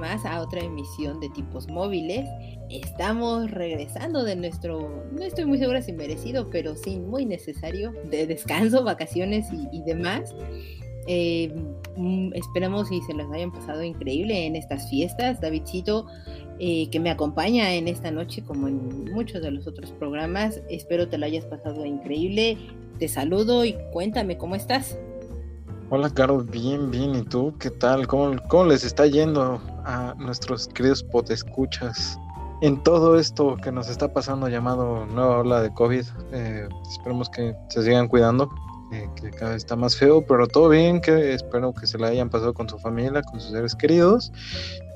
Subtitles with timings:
[0.00, 2.28] Más a otra emisión de tipos móviles.
[2.70, 8.26] Estamos regresando de nuestro, no estoy muy segura si merecido, pero sí muy necesario, de
[8.26, 10.34] descanso, vacaciones y, demás.
[11.06, 11.52] Eh,
[11.96, 15.40] mm, esperamos y se los hayan pasado increíble en estas fiestas.
[15.40, 16.06] Davidcito,
[16.58, 21.08] eh, que me acompaña en esta noche, como en muchos de los otros programas, espero
[21.08, 22.56] te lo hayas pasado increíble.
[22.98, 24.98] Te saludo y cuéntame cómo estás.
[25.92, 27.16] Hola, Carlos, bien, bien.
[27.16, 28.06] ¿Y tú qué tal?
[28.06, 32.18] ¿Cómo, cómo les está yendo a nuestros queridos potescuchas
[32.62, 36.04] en todo esto que nos está pasando llamado nueva ola de COVID?
[36.32, 38.50] Eh, esperemos que se sigan cuidando,
[38.90, 42.28] que cada vez está más feo, pero todo bien, que espero que se la hayan
[42.28, 44.32] pasado con su familia, con sus seres queridos.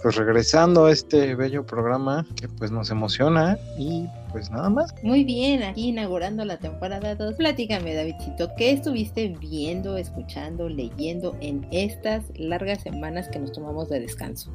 [0.03, 4.95] Pues regresando a este bello programa que pues nos emociona y pues nada más.
[5.03, 7.37] Muy bien, aquí inaugurando la temporada 2.
[7.37, 14.01] Platícame, Davidcito, ¿qué estuviste viendo, escuchando, leyendo en estas largas semanas que nos tomamos de
[14.01, 14.51] descanso?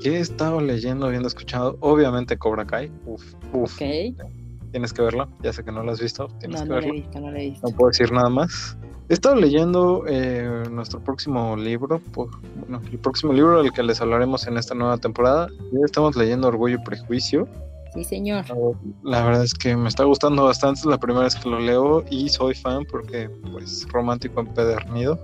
[0.00, 1.76] ¿Qué he estado leyendo, viendo, escuchado?
[1.80, 2.90] Obviamente Cobra Kai.
[3.04, 3.76] Uf, uf.
[3.76, 5.28] Tienes que verlo.
[5.42, 6.28] Ya sé que no lo has visto.
[6.38, 7.68] Tienes no, que no Lo he visto, no lo he visto.
[7.68, 8.78] No puedo decir nada más.
[9.10, 14.46] He estado leyendo eh, nuestro próximo libro, bueno, el próximo libro del que les hablaremos
[14.46, 15.48] en esta nueva temporada.
[15.72, 17.48] Ya estamos leyendo Orgullo y Prejuicio.
[17.92, 18.44] Sí, señor.
[19.02, 22.04] La verdad es que me está gustando bastante, es la primera vez que lo leo
[22.08, 25.18] y soy fan porque, pues, romántico empedernido.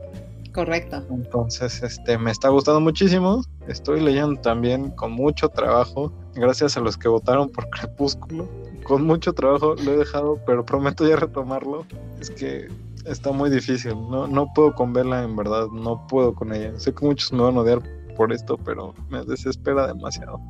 [0.57, 1.05] Correcto.
[1.11, 3.43] Entonces, este, me está gustando muchísimo.
[3.69, 8.49] Estoy leyendo también con mucho trabajo, gracias a los que votaron por Crepúsculo.
[8.84, 11.84] Con mucho trabajo lo he dejado, pero prometo ya retomarlo.
[12.22, 12.69] Es que
[13.05, 13.93] está muy difícil.
[14.11, 15.67] No, no puedo con verla, en verdad.
[15.67, 16.73] No puedo con ella.
[16.78, 17.83] Sé que muchos me van a odiar
[18.17, 20.41] por esto, pero me desespera demasiado.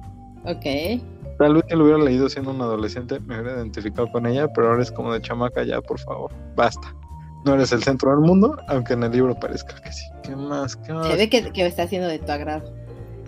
[0.45, 1.03] Ok.
[1.41, 4.69] Tal vez que lo hubiera leído siendo un adolescente, me hubiera identificado con ella, pero
[4.69, 6.95] ahora es como de chamaca ya, por favor, basta.
[7.45, 10.05] No eres el centro del mundo, aunque en el libro parezca que sí.
[10.23, 10.77] ¿Qué más?
[10.77, 11.07] ¿Qué más?
[11.09, 12.73] Se ve que, que está haciendo de tu agrado.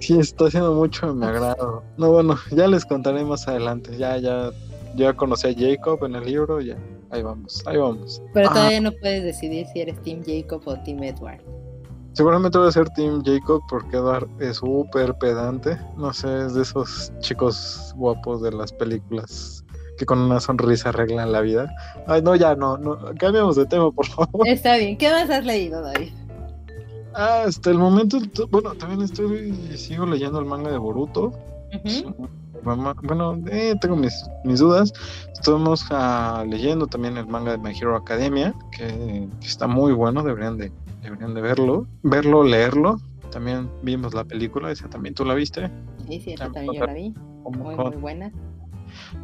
[0.00, 1.82] Sí, está haciendo mucho de mi agrado.
[1.96, 3.96] No, bueno, ya les contaré más adelante.
[3.96, 4.50] Ya, ya,
[4.96, 6.76] ya conocí a Jacob en el libro, ya.
[7.10, 8.20] Ahí vamos, ahí vamos.
[8.34, 11.40] Pero todavía no puedes decidir si eres Team Jacob o Team Edward.
[12.12, 15.78] Seguramente voy a ser Team Jacob porque Edward es súper pedante.
[15.96, 19.57] No sé, es de esos chicos guapos de las películas
[19.98, 21.74] que con una sonrisa arreglan la vida.
[22.06, 22.96] Ay, no, ya no, no.
[23.18, 24.48] Cambiemos de tema, por favor.
[24.48, 24.96] Está bien.
[24.96, 26.10] ¿Qué más has leído, David?
[27.14, 28.18] Ah, hasta el momento,
[28.50, 31.32] bueno, también estoy, sigo leyendo el manga de Boruto.
[32.62, 34.92] Bueno, eh, tengo mis, mis dudas.
[35.32, 40.22] Estamos ah, leyendo también el manga de My Hero Academia, que, que está muy bueno,
[40.22, 40.70] deberían de,
[41.02, 43.00] deberían de verlo, verlo, leerlo.
[43.30, 45.70] También vimos la película, esa también tú la viste.
[46.08, 47.14] Sí, sí, esa también yo la vi.
[47.50, 48.32] Muy, muy buena.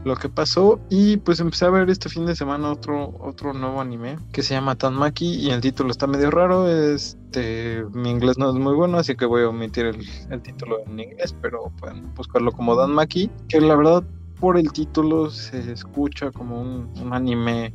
[0.05, 3.81] Lo que pasó y pues empecé a ver este fin de semana otro otro nuevo
[3.81, 6.69] anime que se llama Tanmaki y el título está medio raro.
[6.69, 10.79] Este, mi inglés no es muy bueno, así que voy a omitir el, el título
[10.87, 14.03] en inglés, pero pueden buscarlo como Danmaki, que la verdad
[14.41, 17.73] por el título se escucha como un, un anime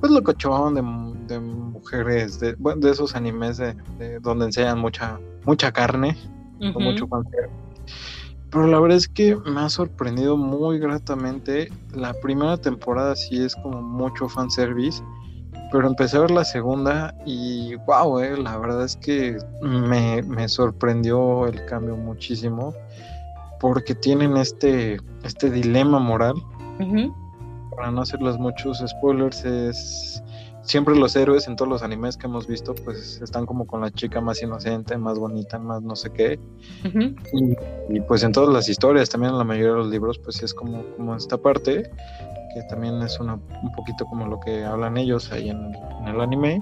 [0.00, 5.18] pues locochón de, de mujeres, de, bueno, de esos animes de, de, donde enseñan mucha,
[5.44, 6.16] mucha carne,
[6.60, 6.80] uh -huh.
[6.80, 7.67] mucho fanservice.
[8.50, 11.68] Pero la verdad es que me ha sorprendido muy gratamente.
[11.94, 15.02] La primera temporada sí es como mucho fanservice.
[15.70, 20.48] Pero empecé a ver la segunda y wow, eh, la verdad es que me, me
[20.48, 22.72] sorprendió el cambio muchísimo.
[23.60, 26.36] Porque tienen este, este dilema moral.
[26.78, 27.28] Uh -huh
[27.78, 30.20] para no hacerles muchos spoilers, es
[30.68, 33.90] siempre los héroes en todos los animes que hemos visto, pues están como con la
[33.90, 36.38] chica más inocente, más bonita, más no sé qué.
[36.84, 37.16] Uh -huh.
[37.90, 40.42] y, y, pues en todas las historias, también en la mayoría de los libros, pues
[40.42, 41.90] es como, como esta parte,
[42.54, 46.20] que también es una, un poquito como lo que hablan ellos ahí en, en el
[46.20, 46.60] anime.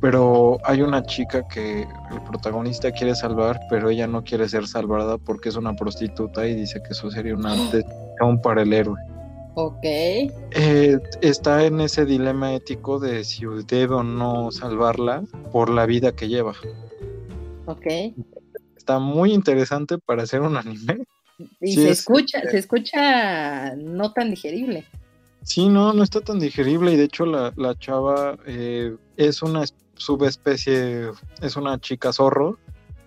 [0.00, 5.16] Pero hay una chica que el protagonista quiere salvar, pero ella no quiere ser salvada
[5.18, 7.54] porque es una prostituta y dice que eso sería una
[8.20, 8.98] aún para el héroe.
[9.54, 9.84] Ok.
[9.84, 15.22] Eh, está en ese dilema ético de si debe o no salvarla
[15.52, 16.54] por la vida que lleva.
[17.66, 17.86] Ok.
[18.76, 21.04] Está muy interesante para hacer un anime.
[21.60, 24.84] Y sí, se es, escucha, eh, se escucha no tan digerible.
[25.42, 29.64] Sí, no, no está tan digerible y de hecho la, la chava eh, es una
[29.94, 31.10] subespecie,
[31.42, 32.58] es una chica zorro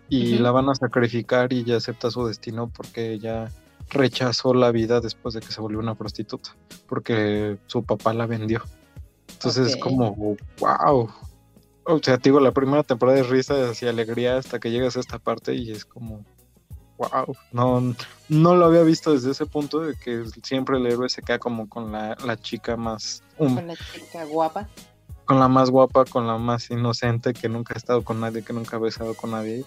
[0.09, 3.51] y la van a sacrificar y ella acepta su destino porque ella
[3.89, 6.55] rechazó la vida después de que se volvió una prostituta,
[6.87, 8.61] porque su papá la vendió.
[9.29, 11.09] Entonces es como, wow.
[11.83, 14.99] O sea, te digo, la primera temporada es risa y alegría hasta que llegas a
[14.99, 16.25] esta parte y es como,
[16.97, 17.35] wow.
[17.51, 17.95] No,
[18.29, 21.69] no lo había visto desde ese punto de que siempre el héroe se queda como
[21.69, 24.67] con la, la chica más, um, Con la chica guapa.
[25.25, 28.53] con la más guapa, con la más inocente, que nunca ha estado con nadie, que
[28.53, 29.63] nunca ha besado con nadie.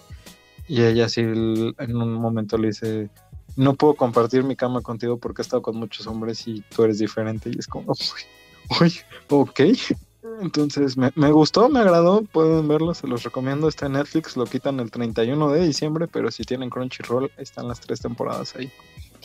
[0.67, 3.11] Y ella sí en un momento le dice,
[3.57, 6.99] no puedo compartir mi cama contigo porque he estado con muchos hombres y tú eres
[6.99, 7.51] diferente.
[7.51, 8.95] Y es como, uy, uy,
[9.29, 9.61] ok.
[10.43, 13.69] Entonces me, me gustó, me agradó, pueden verlo, se los recomiendo.
[13.69, 17.81] Está en Netflix, lo quitan el 31 de diciembre, pero si tienen Crunchyroll, están las
[17.81, 18.71] tres temporadas ahí.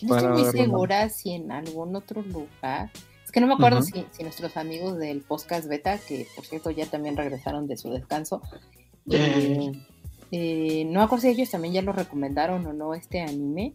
[0.01, 2.91] No estoy muy segura si en algún otro lugar.
[3.23, 6.69] Es que no me acuerdo si, si nuestros amigos del podcast beta, que por cierto
[6.71, 8.41] ya también regresaron de su descanso,
[9.05, 9.67] Yay.
[9.67, 9.85] eh,
[10.31, 13.73] eh, no acuerdo si ellos también ya lo recomendaron o no este anime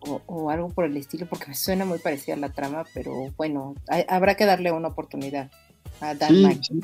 [0.00, 3.12] o, o algo por el estilo, porque me suena muy parecida a la trama, pero
[3.36, 5.50] bueno, hay- habrá que darle una oportunidad
[6.00, 6.80] a Dan Sí, sí.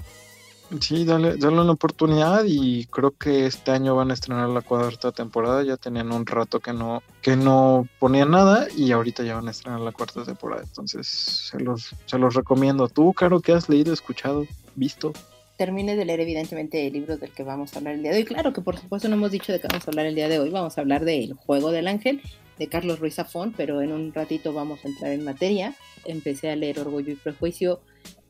[0.80, 5.10] Sí, dale, dale una oportunidad y creo que este año van a estrenar la cuarta
[5.10, 5.64] temporada.
[5.64, 9.50] Ya tenían un rato que no, que no ponían nada y ahorita ya van a
[9.50, 10.62] estrenar la cuarta temporada.
[10.62, 12.86] Entonces se los, se los recomiendo.
[12.86, 14.46] Tú, Caro, ¿qué has leído, escuchado,
[14.76, 15.12] visto?
[15.60, 18.24] Termine de leer evidentemente el libro del que vamos a hablar el día de hoy.
[18.24, 20.38] Claro que por supuesto no hemos dicho de qué vamos a hablar el día de
[20.38, 20.48] hoy.
[20.48, 22.22] Vamos a hablar del Juego del Ángel
[22.58, 25.74] de Carlos Ruiz Zafón, pero en un ratito vamos a entrar en materia.
[26.06, 27.82] Empecé a leer Orgullo y Prejuicio.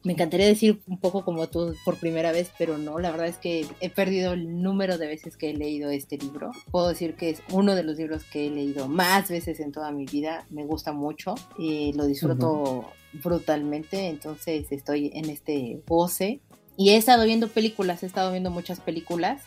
[0.02, 3.38] Me encantaría decir un poco como tú por primera vez, pero no, la verdad es
[3.38, 6.50] que he perdido el número de veces que he leído este libro.
[6.72, 9.92] Puedo decir que es uno de los libros que he leído más veces en toda
[9.92, 10.46] mi vida.
[10.50, 16.40] Me gusta mucho y lo disfruto brutalmente, entonces estoy en este goce
[16.80, 19.42] y he estado viendo películas, he estado viendo muchas películas,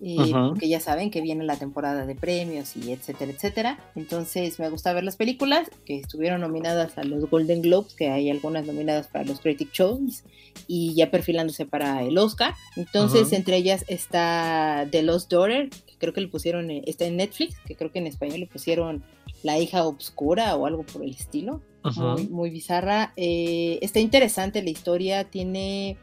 [0.00, 3.78] eh, porque ya saben que viene la temporada de premios y etcétera, etcétera.
[3.94, 8.30] Entonces me gusta ver las películas que estuvieron nominadas a los Golden Globes, que hay
[8.30, 10.24] algunas nominadas para los Critic Choice
[10.66, 12.54] y ya perfilándose para el Oscar.
[12.76, 17.18] Entonces entre ellas está The Lost Daughter, que creo que le pusieron, eh, está en
[17.18, 19.04] Netflix, que creo que en español le pusieron
[19.42, 23.12] La hija obscura o algo por el estilo muy, muy bizarra.
[23.18, 25.98] Eh, está interesante la historia, tiene...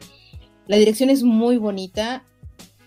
[0.71, 2.23] La dirección es muy bonita,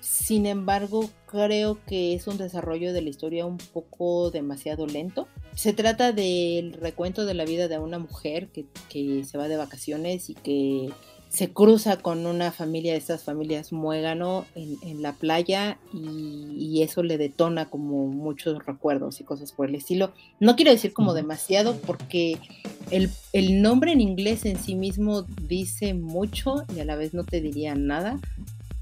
[0.00, 5.28] sin embargo creo que es un desarrollo de la historia un poco demasiado lento.
[5.54, 9.58] Se trata del recuento de la vida de una mujer que, que se va de
[9.58, 10.92] vacaciones y que
[11.34, 16.82] se cruza con una familia de estas familias muégano en, en la playa y, y
[16.82, 20.12] eso le detona como muchos recuerdos y cosas por el estilo.
[20.38, 22.38] No quiero decir como demasiado porque
[22.92, 27.24] el, el nombre en inglés en sí mismo dice mucho y a la vez no
[27.24, 28.20] te diría nada.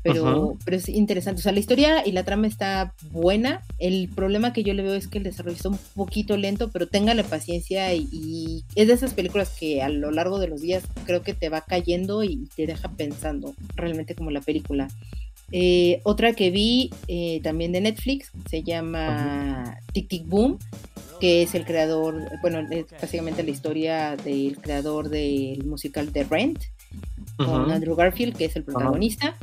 [0.02, 1.40] Pero, pero es interesante.
[1.40, 3.62] O sea, la historia y la trama está buena.
[3.78, 6.88] El problema que yo le veo es que el desarrollo está un poquito lento, pero
[6.88, 10.82] téngale paciencia y, y es de esas películas que a lo largo de los días
[11.06, 14.88] creo que te va cayendo y te deja pensando, realmente como la película.
[15.54, 20.58] Eh, otra que vi eh, también de Netflix se llama Tic Tic Boom,
[21.20, 26.58] que es el creador, bueno, es básicamente la historia del creador del musical The Rent,
[27.36, 27.70] con.
[27.70, 29.36] Andrew Garfield, que es el protagonista.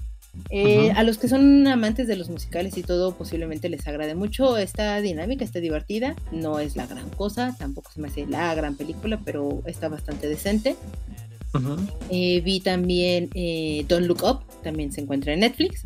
[0.50, 0.92] Eh.
[0.96, 5.00] A los que son amantes de los musicales y todo, posiblemente les agrade mucho esta
[5.02, 6.16] dinámica, está divertida.
[6.32, 10.28] No es la gran cosa, tampoco se me hace la gran película, pero está bastante
[10.28, 10.76] decente.
[12.10, 15.86] Eh, vi también eh, Don't Look Up, también se encuentra en Netflix.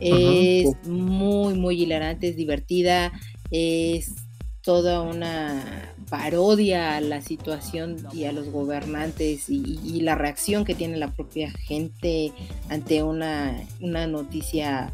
[0.00, 3.12] Es muy, muy hilarante, es divertida,
[3.50, 4.12] es
[4.62, 10.96] toda una parodia a la situación y a los gobernantes y, la reacción que tiene
[10.98, 12.32] la propia gente
[12.68, 14.92] ante una, una noticia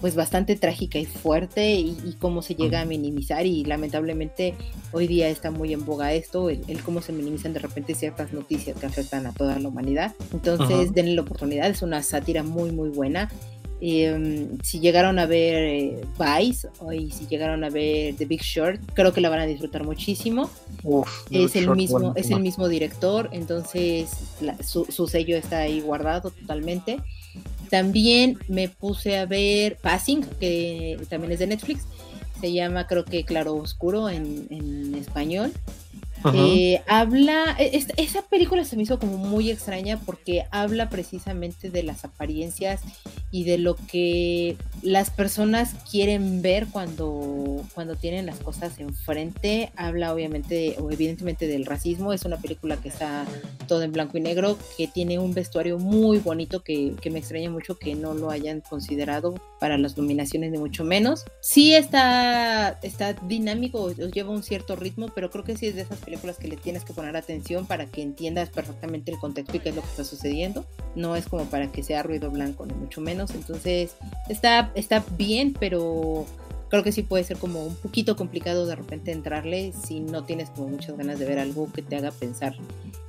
[0.00, 4.54] pues bastante trágica y fuerte y, y cómo se llega a minimizar y lamentablemente
[4.92, 8.32] hoy día está muy en boga esto, el, el cómo se minimizan de repente ciertas
[8.32, 10.14] noticias que afectan a toda la humanidad.
[10.32, 10.92] Entonces Ajá.
[10.92, 13.30] denle la oportunidad, es una sátira muy muy buena.
[13.86, 18.40] Eh, si llegaron a ver eh, Vice o y si llegaron a ver The Big
[18.40, 20.48] Short, creo que la van a disfrutar muchísimo.
[20.82, 22.38] Uf, Es el Short, mismo, es el buenísima.
[22.38, 24.08] mismo director, entonces
[24.40, 26.96] la- su, su sello está ahí guardado totalmente.
[27.68, 31.84] También me puse a ver Passing, que también es de Netflix.
[32.40, 35.52] Se llama creo que Claro Oscuro en, en español.
[36.32, 41.82] Eh, habla, e, esa película se me hizo como muy extraña porque habla precisamente de
[41.82, 42.80] las apariencias
[43.30, 49.70] y de lo que las personas quieren ver cuando, cuando tienen las cosas enfrente.
[49.76, 52.12] Habla obviamente o evidentemente del racismo.
[52.12, 53.26] Es una película que está
[53.68, 57.50] todo en blanco y negro, que tiene un vestuario muy bonito que, que me extraña
[57.50, 61.24] mucho que no lo hayan considerado para las nominaciones ni mucho menos.
[61.40, 65.98] Sí está, está dinámico, lleva un cierto ritmo, pero creo que sí es de esas
[65.98, 69.60] películas películas que le tienes que poner atención para que entiendas perfectamente el contexto y
[69.60, 70.64] qué es lo que está sucediendo.
[70.94, 73.32] No es como para que sea ruido blanco, ni mucho menos.
[73.32, 73.96] Entonces,
[74.28, 76.24] está, está bien, pero
[76.68, 80.50] creo que sí puede ser como un poquito complicado de repente entrarle si no tienes
[80.50, 82.54] como muchas ganas de ver algo que te haga pensar.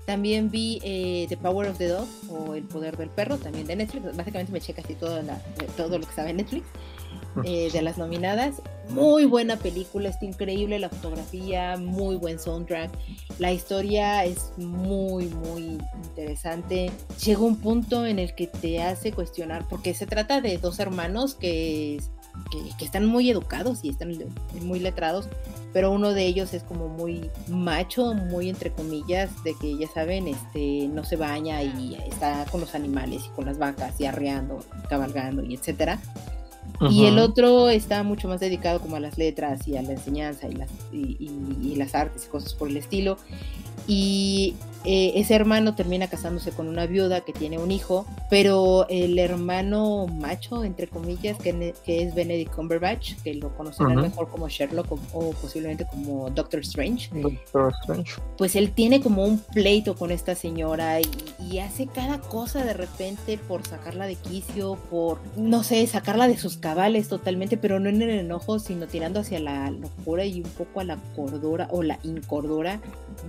[0.05, 3.75] También vi eh, The Power of the Dog o El Poder del Perro, también de
[3.75, 4.15] Netflix.
[4.15, 5.19] Básicamente me eché casi todo,
[5.77, 6.65] todo lo que estaba en Netflix.
[7.43, 8.61] Eh, de las nominadas.
[8.89, 12.91] Muy buena película, está increíble la fotografía, muy buen soundtrack.
[13.39, 16.91] La historia es muy, muy interesante.
[17.23, 21.35] Llega un punto en el que te hace cuestionar, porque se trata de dos hermanos
[21.35, 21.99] que,
[22.51, 24.13] que, están muy educados y están
[24.61, 25.27] muy letrados,
[25.73, 30.27] pero uno de ellos es como muy macho, muy entre comillas, de que ya saben,
[30.27, 34.59] este, no se baña y está con los animales y con las vacas y arreando,
[34.89, 35.99] cabalgando y etcétera.
[36.89, 40.47] Y el otro está mucho más dedicado como a las letras y a la enseñanza
[40.47, 43.17] y las, y las artes y cosas por el estilo.
[43.87, 44.55] Y
[44.85, 50.05] eh, ese hermano termina casándose con una viuda que tiene un hijo, pero el hermano
[50.07, 55.85] macho, entre comillas, que, es Benedict Cumberbatch, que lo conocerán mejor como Sherlock o, posiblemente
[55.85, 57.09] como Doctor Strange,
[58.37, 63.37] pues él tiene como un pleito con esta señora y, hace cada cosa de repente
[63.37, 68.01] por sacarla de quicio, por, no sé, sacarla de sus cabales totalmente, pero no en
[68.01, 71.97] el enojo, sino tirando hacia la locura y un poco a la cordura o la
[72.03, 72.81] incordura.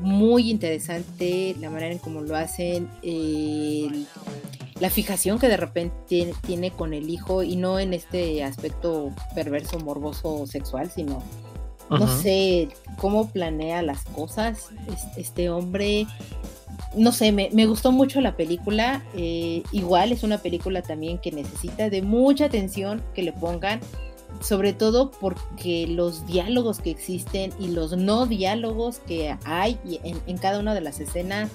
[0.03, 2.89] Muy interesante la manera en cómo lo hacen,
[4.81, 9.79] la fijación que de repente tiene, con el hijo y no en este aspecto perverso,
[9.79, 11.23] morboso, sexual, sino,
[11.89, 14.71] no sé, cómo planea las cosas
[15.17, 16.07] este hombre.
[16.95, 19.03] No sé, me, gustó mucho la película.
[19.15, 23.81] Eh, igual es una película también que necesita de mucha atención que le pongan
[24.41, 30.59] sobre todo porque los diálogos que existen y los no diálogos que hay en, cada
[30.59, 31.51] una de las escenas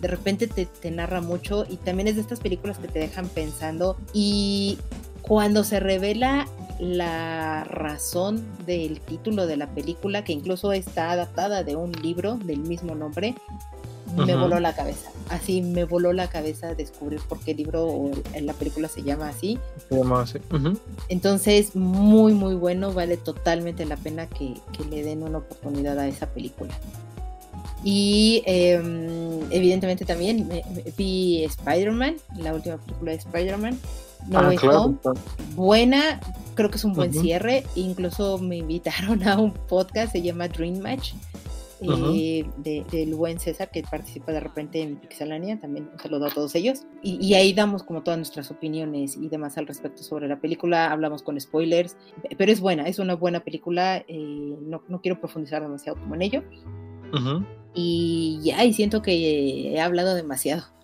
[0.00, 3.28] de repente te, te, narra mucho y también es de estas películas que te dejan
[3.28, 3.96] pensando.
[4.12, 4.78] Y
[5.22, 6.46] cuando se revela
[6.78, 12.60] la razón del título de la película que incluso está adaptada de un libro del
[12.60, 13.34] mismo nombre
[14.24, 15.10] me voló la cabeza.
[15.28, 19.28] Así me voló la cabeza descubrir por qué el libro o la película se llama
[19.28, 19.58] así.
[19.88, 20.38] Se llama así.
[21.08, 22.92] Entonces, muy, muy bueno.
[22.92, 24.54] Vale totalmente la pena que,
[24.90, 26.74] le den una oportunidad a esa película.
[27.84, 30.48] Y em, evidentemente también
[30.96, 33.78] vi Spider-Man, la última película de Spider-Man.
[34.28, 34.94] No ah,
[35.54, 36.20] Buena,
[36.54, 37.64] creo que es un buen cierre.
[37.76, 41.12] Incluso me invitaron a un podcast, se llama Dream Match
[41.80, 46.54] eh, del buen César que participa de repente en Pixelania, también un saludo a todos
[46.54, 46.86] ellos.
[47.02, 51.22] Y, ahí damos como todas nuestras opiniones y demás al respecto sobre la película, hablamos
[51.22, 51.96] con spoilers,
[52.38, 56.22] pero es buena, es una buena película, eh, no, no, quiero profundizar demasiado como en
[56.22, 56.42] ello.
[57.74, 60.75] Y ya, y siento que he hablado demasiado.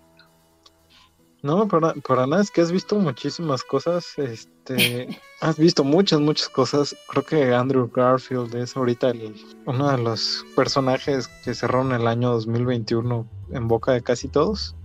[1.42, 6.48] No, para, para nada, es que has visto muchísimas cosas, este, has visto muchas, muchas
[6.48, 6.96] cosas.
[7.08, 9.34] Creo que Andrew Garfield es ahorita el,
[9.66, 14.76] uno de los personajes que cerraron el año 2021 en boca de casi todos.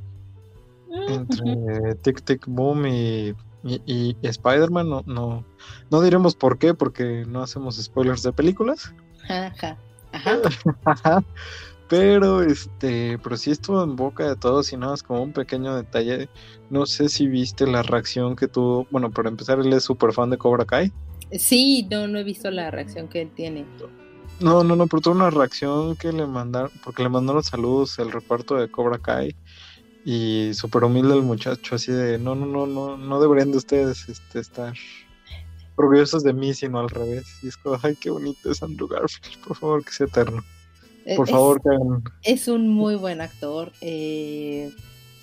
[1.09, 5.45] Entre Tic Tic Boom y, y, Spider-Man, no, no,
[5.91, 8.93] no diremos por qué, porque no hacemos spoilers de películas.
[9.29, 9.77] Ajá.
[10.11, 11.23] Ajá.
[11.89, 15.75] Pero este, pero sí estuvo en boca de todos y nada más como un pequeño
[15.75, 16.29] detalle.
[16.69, 18.87] No sé si viste la reacción que tuvo.
[18.91, 20.91] Bueno, para empezar, él es súper fan de Cobra Kai.
[21.31, 23.65] Sí, no, no he visto la reacción que él tiene.
[24.39, 28.11] No, no, no, pero tuvo una reacción que le mandaron, porque le mandaron saludos el
[28.11, 29.35] reparto de Cobra Kai
[30.05, 34.07] y súper humilde el muchacho, así de, no, no, no, no, no deberían de ustedes
[34.07, 34.73] este, estar
[35.75, 37.25] orgullosos de mí, sino al revés.
[37.41, 40.43] Y es como, ay, qué bonito es Andrew Garfield, por favor, que sea eterno.
[41.15, 41.61] Por favor,
[42.23, 43.71] es, un muy buen actor.
[43.81, 44.71] Eh,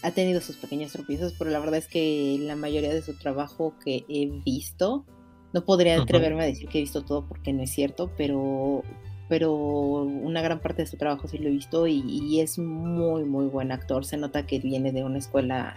[0.02, 3.74] ha tenido sus pequeños tropiezos, pero la verdad es que la mayoría de su trabajo
[3.84, 5.04] que he visto,
[5.52, 8.82] no podría atreverme a decir que he visto todo porque no es cierto, pero,
[9.28, 13.46] pero una gran parte de su trabajo sí lo he visto y, es muy, muy
[13.46, 14.04] buen actor.
[14.04, 15.76] Se nota que viene de una escuela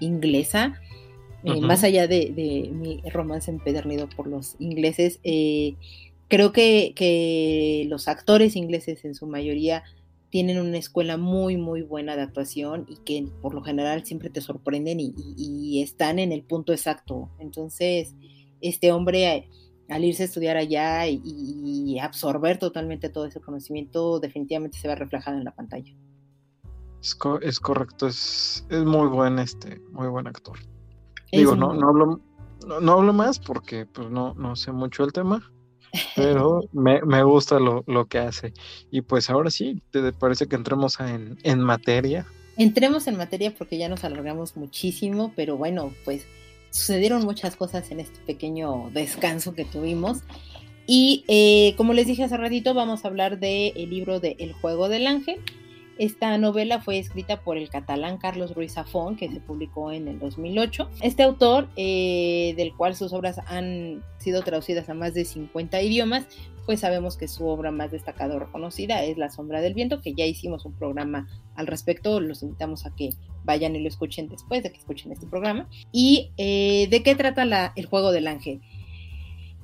[0.00, 0.80] inglesa.
[1.44, 5.74] Eh, más allá de, mi romance empedernido por los ingleses, eh,
[6.32, 9.82] creo que, los actores ingleses en su mayoría
[10.30, 14.40] tienen una escuela muy, muy buena de actuación y que por lo general siempre te
[14.40, 17.28] sorprenden y, están en el punto exacto.
[17.38, 18.14] Entonces,
[18.62, 19.50] este hombre,
[19.90, 25.36] al irse a estudiar allá y, absorber totalmente todo ese conocimiento, definitivamente se ve reflejado
[25.36, 25.94] en la pantalla.
[27.02, 27.14] Es,
[27.60, 30.58] correcto, es, es, muy buen, este, muy buen actor.
[31.30, 32.20] Digo, no, no hablo,
[32.80, 35.51] no, hablo más porque pues no, no sé mucho el tema,
[36.16, 38.52] pero me, gusta lo, que hace.
[38.90, 42.26] Y pues ahora sí, ¿te parece que entremos en, en materia?
[42.56, 46.24] Entremos en materia porque ya nos alargamos muchísimo, pero bueno, pues
[46.70, 50.22] sucedieron muchas cosas en este pequeño descanso que tuvimos.
[50.86, 54.52] Y eh, como les dije hace ratito, vamos a hablar del el libro de El
[54.52, 55.40] Juego del Ángel,
[56.02, 60.18] esta novela fue escrita por el catalán Carlos Ruiz Zafón, que se publicó en el
[60.18, 60.90] 2008.
[61.00, 66.26] Este autor, eh, del cual sus obras han sido traducidas a más de 50 idiomas,
[66.66, 70.12] pues sabemos que su obra más destacada o reconocida es La sombra del viento, que
[70.12, 73.10] ya hicimos un programa al respecto, los invitamos a que
[73.44, 75.68] vayan y lo escuchen después de que escuchen este programa.
[75.92, 78.60] ¿Y eh, de qué trata el juego del ángel?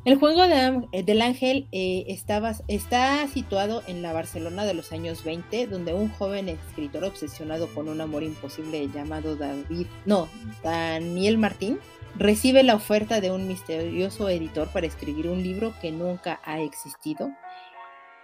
[0.08, 5.66] El juego eh, del ángel eh, está, situado en la Barcelona de los años 20,
[5.66, 10.26] donde un joven escritor obsesionado con un amor imposible llamado David, no,
[10.62, 11.78] Daniel Martín,
[12.16, 17.30] recibe la oferta de un misterioso editor para escribir un libro que nunca ha existido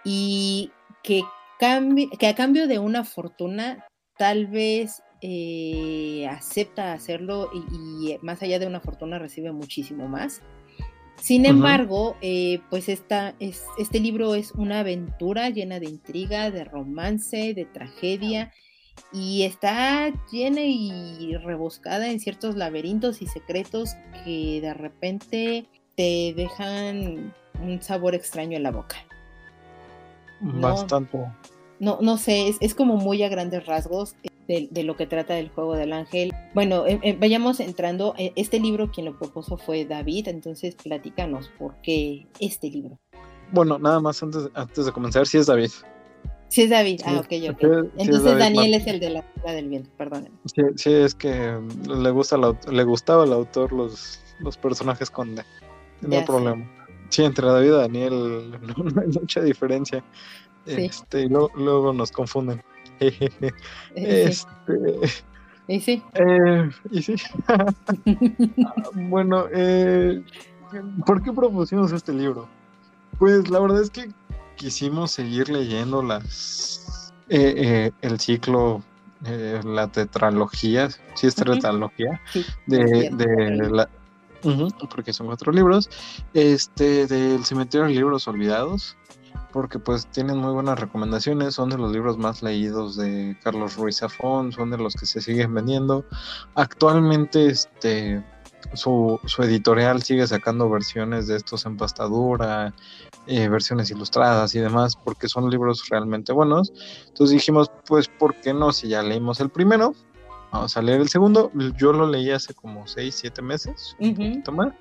[0.07, 0.73] y
[1.03, 1.21] que,
[2.19, 3.85] que a cambio de una fortuna
[4.17, 10.41] tal vez eh, acepta hacerlo y más allá de una fortuna recibe muchísimo más.
[11.21, 16.64] Sin embargo, eh, pues esta, es, este libro es una aventura llena de intriga, de
[16.64, 18.52] romance, de tragedia,
[19.12, 23.94] y está llena y rebuscada en ciertos laberintos y secretos
[24.25, 25.66] que de repente
[25.97, 28.97] te dejan un sabor extraño en la boca.
[30.40, 31.18] Bastante.
[31.80, 34.14] No, no sé, es, es como muy a grandes rasgos
[34.47, 36.33] de, lo que trata el juego del ángel.
[36.55, 38.15] Bueno, em, em, vayamos entrando.
[38.19, 42.99] E, este libro quien lo propuso fue David, entonces platícanos por qué este libro.
[43.53, 45.71] Bueno, nada más antes, antes de comenzar, sí es David.
[46.49, 47.93] Sí es David, ah, ok, ok.
[47.97, 50.29] Entonces Daniel es el de la del viento, perdón.
[50.77, 51.59] Sí, es que
[51.89, 52.39] le, gusta
[52.71, 55.43] le gustaba al autor los, los personajes con D.
[56.03, 56.71] No hay problema.
[57.09, 60.05] Sí, entre David y Daniel no, hay mucha diferencia.
[60.67, 62.62] Este, y luego nos confunden.
[63.95, 65.23] este,
[65.67, 66.03] y sí.
[66.14, 67.14] Eh, y sí.
[68.95, 70.23] bueno, eh,
[71.07, 72.49] ¿por qué propusimos este libro?
[73.19, 74.11] Pues la verdad es que
[74.57, 78.83] quisimos seguir leyendo las eh, el ciclo,
[79.64, 82.21] la tetralogía, si es tetralogía,
[82.67, 83.88] de, de la,
[84.90, 85.88] porque son cuatro libros,
[86.35, 88.97] este, del cementerio de libros olvidados,
[89.55, 93.99] porque pues tienen muy buenas recomendaciones, son de los libros más leídos de Carlos Ruiz
[93.99, 96.05] Zafón, son de los que se siguen vendiendo.
[96.57, 98.21] Actualmente este
[98.73, 102.75] su, editorial sigue sacando versiones de estos en pastadura,
[103.29, 106.73] eh, versiones ilustradas y demás, porque son libros realmente buenos.
[107.07, 108.73] Entonces dijimos, pues, ¿por qué no?
[108.73, 109.95] Si ya leímos el primero,
[110.51, 111.53] vamos a leer el segundo.
[111.77, 114.75] Yo lo leí hace como 6, 7 meses, un poquito más.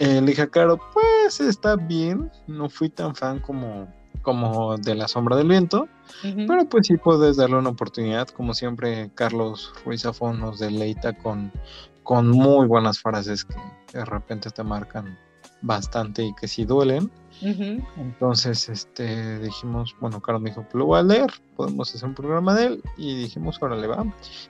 [0.00, 3.86] Eh, le dije a Caro, pues está bien, no fui tan fan como,
[4.22, 5.88] como de La Sombra del Viento,
[6.22, 11.52] pero pues sí puedes darle una oportunidad, como siempre Carlos Ruiz Zafón nos deleita con,
[12.02, 13.56] con muy buenas frases que
[13.92, 15.18] de repente te marcan
[15.60, 17.10] bastante y que sí duelen.
[17.42, 22.14] Entonces, este, dijimos, bueno, Carlos me dijo, pues lo voy a leer, podemos hacer un
[22.14, 24.06] programa de él, y dijimos, órale, va.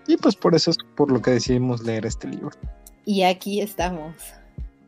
[0.06, 2.52] Y pues por eso es por lo que decidimos leer este libro.
[3.04, 4.14] Y aquí estamos.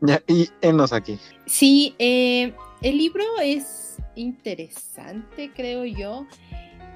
[0.03, 1.19] Ya, y enos aquí.
[1.47, 6.27] Sí, eh, el libro es interesante, creo yo.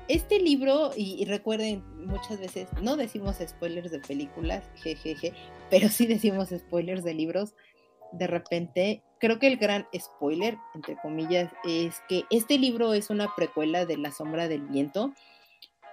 [0.08, 5.32] Este libro, y, recuerden, muchas veces no decimos spoilers de películas, jejeje,
[5.70, 7.54] pero sí decimos spoilers de libros.
[8.12, 13.32] De repente, creo que el gran spoiler, entre comillas, es que este libro es una
[13.36, 15.12] precuela de La Sombra del Viento.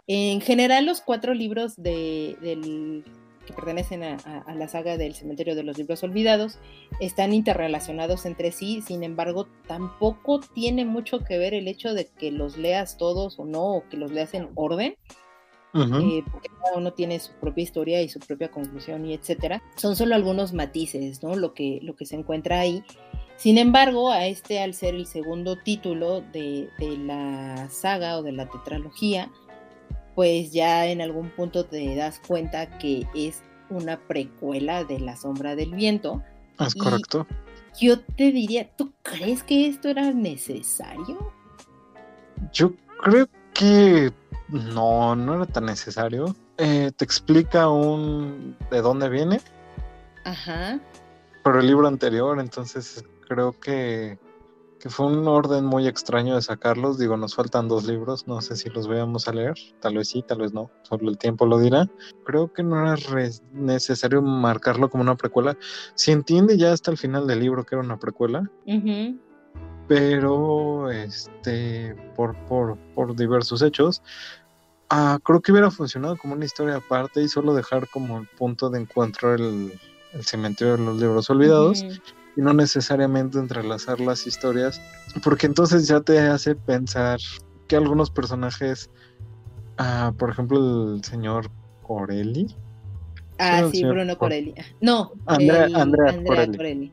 [0.07, 3.03] En general, los cuatro libros de, del
[3.45, 6.59] que pertenecen a, la saga del Cementerio de los Libros Olvidados,
[6.99, 12.31] están interrelacionados entre sí, sin embargo, tampoco tiene mucho que ver el hecho de que
[12.31, 14.95] los leas todos o no, o que los leas en orden,
[15.75, 19.63] eh, porque cada uno tiene su propia historia y su propia conclusión y etcétera.
[19.75, 21.35] Son solo algunos matices, ¿no?
[21.35, 22.83] Lo que, lo que se encuentra ahí.
[23.37, 28.33] Sin embargo, a este, al ser el segundo título de, de la saga o de
[28.33, 29.31] la tetralogía,
[30.15, 35.55] pues ya en algún punto te das cuenta que es una precuela de La Sombra
[35.55, 36.23] del Viento.
[36.59, 37.25] Es correcto.
[37.79, 41.33] Yo te diría, ¿tú crees que esto era necesario?
[42.51, 44.11] Yo creo que
[44.49, 46.35] no, no era tan necesario.
[46.57, 49.41] Eh, te explica un de dónde viene.
[50.23, 50.79] Ajá.
[51.43, 54.17] Pero el libro anterior, entonces creo que,
[54.83, 56.97] que fue un orden muy extraño de sacarlos.
[56.97, 59.53] Digo, nos faltan dos libros, no sé si los vayamos a leer.
[59.79, 60.69] Tal vez sí, tal vez no.
[60.81, 61.87] Solo el tiempo lo dirá.
[62.25, 62.97] Creo que no era
[63.53, 65.57] necesario marcarlo como una precuela.
[65.95, 68.51] Se entiende ya hasta el final del libro que era una precuela.
[69.87, 74.03] Pero este por, por, por diversos hechos
[74.89, 78.69] Ah, creo que hubiera funcionado como una historia aparte y solo dejar como el punto
[78.69, 79.79] de encuentro el,
[80.19, 81.83] cementerio de los libros olvidados
[82.35, 84.81] y no necesariamente entrelazar las historias,
[85.23, 87.19] porque entonces ya te hace pensar
[87.67, 88.89] que algunos personajes,
[89.77, 91.49] ah, por ejemplo el señor
[91.83, 92.55] Corelli.
[93.39, 94.53] Ah, sí, Bruno Corelli.
[94.81, 96.91] No, Andrea, Andrea, Corelli.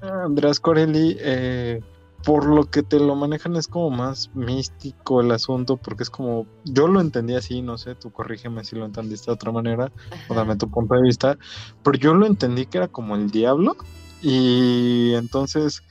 [0.00, 1.80] Andrés Corelli eh,
[2.24, 6.46] por lo que te lo manejan es como más místico el asunto, porque es como,
[6.64, 9.90] yo lo entendí así, no sé, tú corrígeme si lo entendiste de otra manera,
[10.28, 11.36] o dame tu punto de vista,
[11.82, 13.76] pero yo lo entendí que era como el diablo,
[14.22, 15.82] y entonces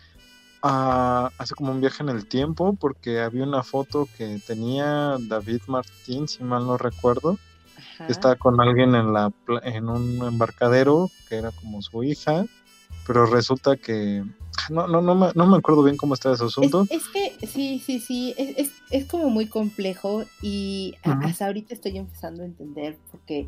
[0.63, 5.61] ah, hace como un viaje en el tiempo, porque había una foto que tenía David
[5.67, 7.37] Martín, si mal no recuerdo,
[7.97, 9.31] que estaba con alguien en, la,
[9.63, 12.45] en un embarcadero, que era como su hija,
[13.05, 14.23] pero resulta que
[14.69, 16.85] no, no, no, me, no me acuerdo bien cómo está ese asunto.
[16.89, 21.97] Es, que sí, sí, sí, es, es, es, como muy complejo y hasta ahorita estoy
[21.97, 23.47] empezando a entender porque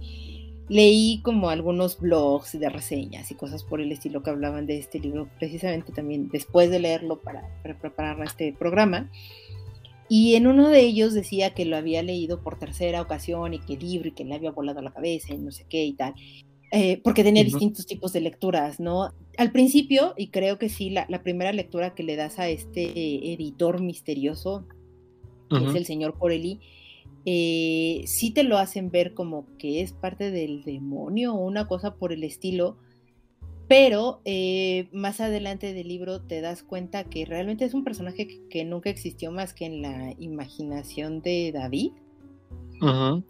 [0.69, 4.99] leí como algunos blogs de reseñas y cosas por el estilo que hablaban de este
[4.99, 9.09] libro, precisamente también después de leerlo para, para preparar este programa.
[10.09, 13.73] Y en uno de ellos decía que lo había leído por tercera ocasión y que
[13.73, 16.13] el libro y que le había volado la cabeza y no sé qué y tal.
[16.71, 19.13] Eh, porque tenía distintos tipos de lecturas, ¿no?
[19.37, 23.79] Al principio, y creo que sí, la, primera lectura que le das a este editor
[23.79, 24.65] misterioso,
[25.49, 26.59] que es el señor Corelli,
[27.25, 31.95] eh, sí te lo hacen ver como que es parte del demonio o una cosa
[31.95, 32.77] por el estilo,
[33.67, 38.65] pero eh, más adelante del libro te das cuenta que realmente es un personaje que,
[38.65, 41.91] nunca existió más que en la imaginación de David.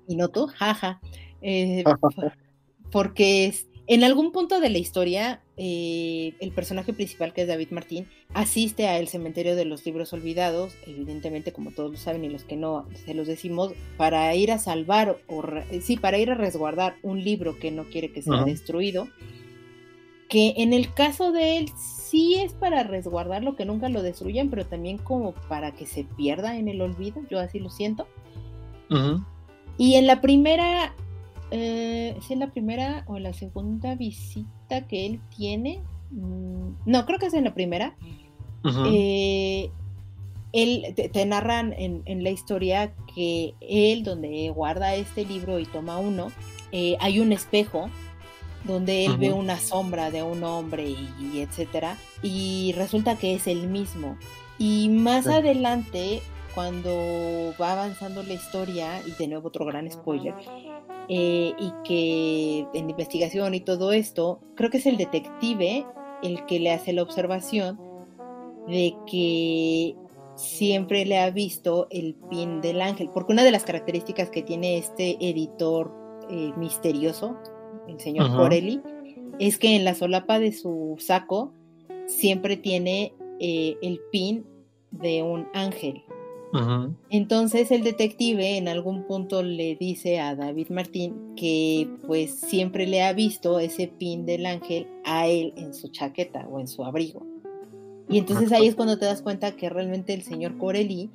[0.08, 1.00] Y no tú, jaja.
[1.44, 1.84] Eh,
[2.92, 3.54] porque
[3.86, 8.88] en algún punto de la historia, eh, el personaje principal, que es David Martín, asiste
[8.88, 12.88] al cementerio de los libros olvidados, evidentemente como todos lo saben y los que no,
[13.06, 15.44] se los decimos, para ir a salvar, o
[15.82, 19.10] sí, para ir a resguardar un libro que no quiere que sea destruido,
[20.30, 24.66] que en el caso de él sí es para resguardarlo, que nunca lo destruyan, pero
[24.66, 28.08] también como para que se pierda en el olvido, yo así lo siento.
[29.78, 30.94] Y en la primera
[31.56, 35.84] eh, si es la primera o la segunda visita que él tiene.
[36.10, 37.96] Mm, no, creo que es en la primera.
[38.88, 39.70] Eh,
[40.52, 46.32] él te, narran en, la historia que él, donde guarda este libro y toma uno,
[46.72, 47.88] eh, hay un espejo
[48.64, 53.68] donde él ve una sombra de un hombre y, etcétera, y resulta que es el
[53.68, 54.18] mismo.
[54.58, 56.24] Y más adelante,
[56.56, 60.34] cuando va avanzando la historia, y de nuevo otro gran spoiler,
[61.10, 65.86] eh, y que en investigación y todo esto, creo que es el detective
[66.22, 67.80] el que le hace la observación
[68.68, 69.96] de que
[70.36, 74.78] siempre le ha visto el pin del ángel, porque una de las características que tiene
[74.78, 75.92] este editor
[76.30, 77.38] eh, misterioso,
[77.88, 78.82] el señor Corelli,
[79.40, 81.54] es que en la solapa de su saco
[82.08, 84.46] siempre tiene eh, el pin
[84.92, 86.04] de un ángel.
[87.10, 93.04] Entonces el detective en algún punto le dice a David Martín que pues siempre le
[93.04, 97.26] ha visto ese pin del ángel a él en su chaqueta o en su abrigo.
[98.10, 101.10] Y entonces ahí es cuando te das cuenta que realmente el señor Corelli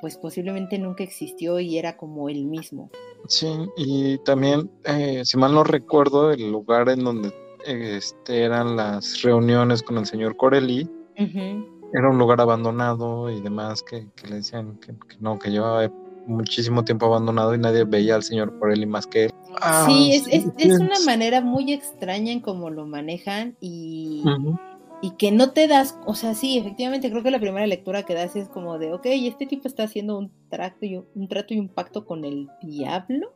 [0.00, 2.90] pues posiblemente nunca existió y era como él mismo.
[3.26, 7.32] Sí, y también, eh, si mal no recuerdo, el lugar en donde
[7.66, 10.90] este, eran las reuniones con el señor Corelli,
[11.94, 15.88] era un lugar abandonado y demás que, le decían que, no, que llevaba
[16.26, 19.30] muchísimo tiempo abandonado y nadie veía al señor por él y más que él.
[19.60, 24.24] Ah, sí, es, es, es, una manera muy extraña en cómo lo manejan y,
[25.00, 28.14] y que no te das, o sea, sí, efectivamente creo que la primera lectura que
[28.14, 31.60] das es como de, ok, este tipo está haciendo un trato y un, trato y
[31.60, 33.32] un pacto con el diablo.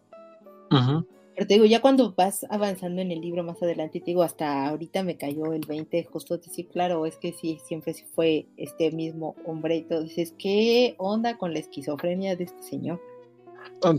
[1.38, 4.66] Pero te digo, ya cuando vas avanzando en el libro más adelante, te digo, hasta
[4.66, 9.36] ahorita me cayó el 20, justo decir, claro, es que sí, siempre fue este mismo
[9.46, 10.02] hombre y todo.
[10.02, 13.00] Dices, ¿qué onda con la esquizofrenia de este señor?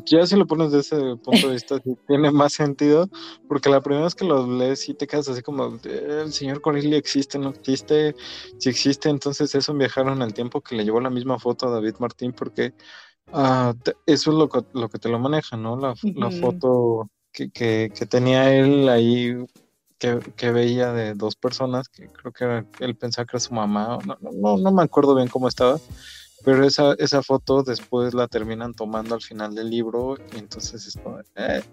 [0.06, 3.08] Ya si lo pones de ese punto de vista, tiene más sentido,
[3.48, 6.98] porque la primera vez que lo lees y te quedas así como, el señor Corelli
[6.98, 8.16] existe, no existe,
[8.58, 11.68] si existe, entonces es un viajero en el tiempo que le llevó la misma foto
[11.68, 12.74] a David Martín, porque
[13.32, 13.74] Ah,
[14.06, 15.78] eso es lo que, lo que te lo maneja, ¿no?
[15.78, 19.36] La, la foto que, que, que, tenía él ahí,
[19.98, 23.54] que, que, veía de dos personas, que creo que era, él pensaba que era su
[23.54, 25.80] mamá, no, no, no me acuerdo bien cómo estaba,
[26.44, 30.96] pero esa, esa foto después la terminan tomando al final del libro, y entonces es
[30.96, 31.64] como, eh,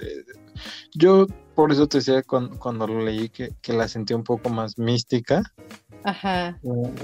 [0.00, 0.24] eh,
[0.94, 4.48] yo por eso te decía cuando, cuando lo leí que, que, la sentí un poco
[4.48, 5.42] más mística.
[6.04, 6.58] Ajá.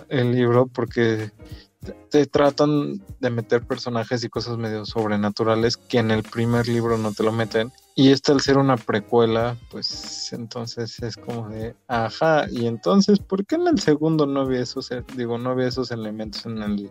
[0.08, 1.30] El libro, porque
[2.10, 7.12] te tratan de meter personajes y cosas medio sobrenaturales que en el primer libro no
[7.12, 7.70] te lo meten.
[7.96, 13.44] Y este al ser una precuela, pues entonces es como de, ajá, y entonces, ¿por
[13.46, 16.90] qué en el segundo no había esos, digo, no había esos elementos en el...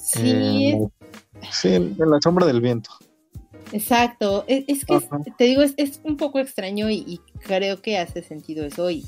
[0.00, 0.78] Sí.
[1.50, 2.90] sí, en, la sombra del viento.
[3.72, 5.00] Exacto, es, es que
[5.36, 9.04] te digo, es, es, un poco extraño y, y, creo que hace sentido eso y,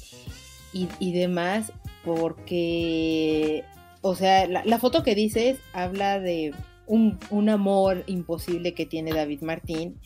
[0.72, 1.72] y, y demás,
[2.04, 3.64] porque
[4.06, 6.52] o sea, la, foto que dices habla de
[6.86, 9.98] un, amor imposible que tiene David Martín,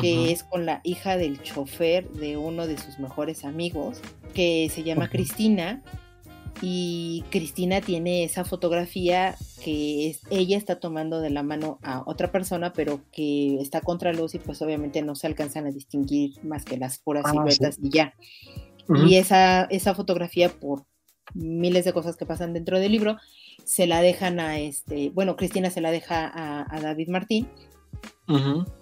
[0.00, 4.00] que es con la hija del chofer de uno de sus mejores amigos,
[4.34, 5.82] que se llama Cristina.
[6.60, 12.32] Y Cristina tiene esa fotografía que es, ella está tomando de la mano a otra
[12.32, 16.64] persona, pero que está contra luz y pues obviamente no se alcanzan a distinguir más
[16.64, 18.14] que las puras ah, siluetas y ya.
[19.06, 20.84] Y esa, esa fotografía, por
[21.34, 23.18] miles de cosas que pasan dentro del libro,
[23.64, 27.48] se la dejan a este, bueno, Cristina se la deja a, David Martín.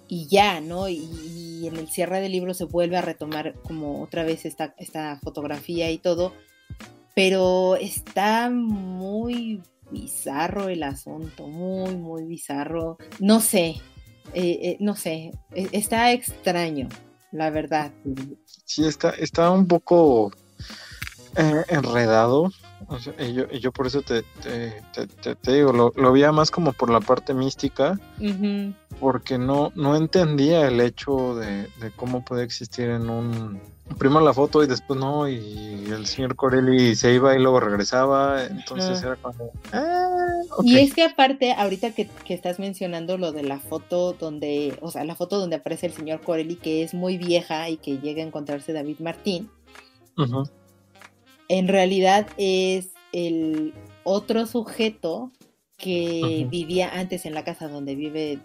[0.09, 0.89] Y ya, ¿no?
[0.89, 5.19] Y, en el cierre del libro se vuelve a retomar como otra vez esta, esta
[5.23, 6.33] fotografía y todo,
[7.15, 12.97] pero está muy bizarro el asunto, muy, muy bizarro.
[13.19, 13.81] No sé,
[14.33, 16.89] eh, eh, no sé, e, está extraño,
[17.31, 17.91] la verdad.
[18.65, 20.31] Sí, está, está un poco
[21.35, 22.51] eh, enredado.
[23.19, 27.01] Y, yo, yo, por eso te, te, digo, lo, lo, veía más como por la
[27.01, 27.99] parte mística,
[28.99, 33.59] porque no, no entendía el hecho de, cómo puede existir en un...
[33.97, 38.43] Primero la foto y después no, y el señor Corelli se iba y luego regresaba,
[38.43, 39.51] entonces era como...
[39.71, 44.77] Ah, y es que aparte, ahorita que, que, estás mencionando lo de la foto donde,
[44.81, 47.97] o sea, la foto donde aparece el señor Corelli, que es muy vieja y que
[47.99, 49.49] llega a encontrarse David Martín,
[51.49, 55.31] en realidad es el otro sujeto
[55.77, 58.39] que vivía antes en la casa donde vive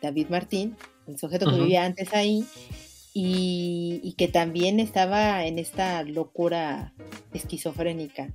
[0.00, 0.76] David Martín,
[1.06, 2.46] el sujeto que vivía antes ahí,
[3.14, 6.94] y, que también estaba en esta locura
[7.32, 8.32] esquizofrénica.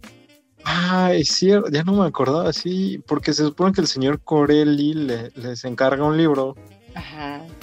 [0.64, 4.94] Ah, es cierto, ya no me acordaba, sí, porque se supone que el señor Corelli
[4.94, 6.56] les encarga un libro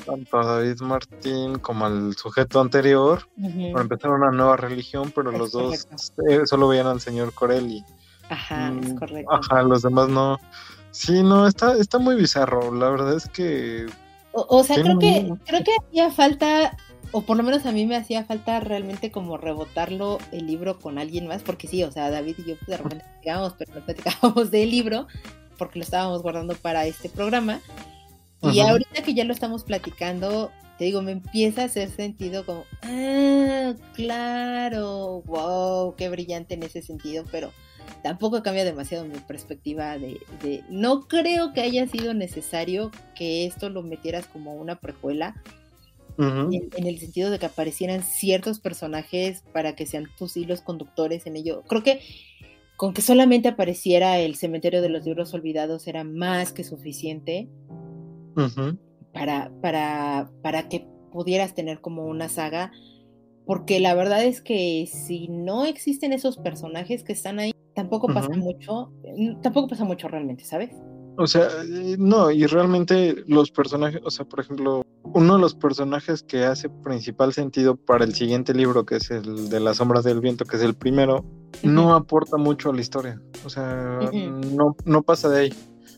[0.05, 3.29] tanto a David Martín como al sujeto anterior
[3.73, 5.89] para empezar una nueva religión, pero los dos
[6.29, 7.85] eh, solo veían al señor Corelli.
[8.29, 9.33] Ajá, es mm, correcto.
[9.33, 10.39] Ajá, los demás no.
[10.91, 12.73] Sí, no, está, está muy bizarro.
[12.75, 13.87] La verdad es que.
[14.33, 16.77] O, sea, creo que, creo que hacía falta,
[17.13, 20.99] o por lo menos a mí me hacía falta realmente como rebotarlo el libro con
[20.99, 24.51] alguien más, porque sí, o sea, David y yo de repente platicábamos, pero no platicábamos
[24.51, 25.07] del libro,
[25.57, 27.61] porque lo estábamos guardando para este programa.
[28.53, 32.65] Y ahorita que ya lo estamos platicando, te digo, me empieza a hacer sentido como,
[32.83, 37.53] ah, claro, wow, qué brillante en ese sentido, pero
[38.03, 40.19] tampoco cambia demasiado mi perspectiva de,
[40.69, 45.43] no creo que haya sido necesario que esto lo metieras como una prejuela,
[46.17, 51.27] en, en, el sentido de que aparecieran ciertos personajes para que sean tus hilos conductores
[51.27, 51.65] en ello.
[51.67, 52.03] Creo que
[52.77, 57.49] con que solamente apareciera el cementerio de los libros olvidados era más que suficiente
[59.13, 62.73] para, para, para que pudieras tener como una saga,
[63.47, 68.35] porque la verdad es que si no existen esos personajes que están ahí, tampoco pasa
[68.37, 68.93] mucho,
[69.43, 70.71] tampoco pasa mucho realmente, ¿sabes?
[71.17, 75.55] O sea, eh, no, y realmente los personajes, o sea, por ejemplo, uno de los
[75.55, 80.03] personajes que hace principal sentido para el siguiente libro, que es el de las sombras
[80.03, 81.25] del viento, que es el primero,
[81.63, 83.21] no aporta mucho a la historia.
[83.45, 85.55] O sea, no, no pasa de ahí.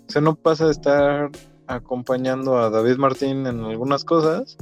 [0.06, 1.30] O sea, no pasa de estar
[1.66, 4.56] acompañando a David Martín en algunas cosas,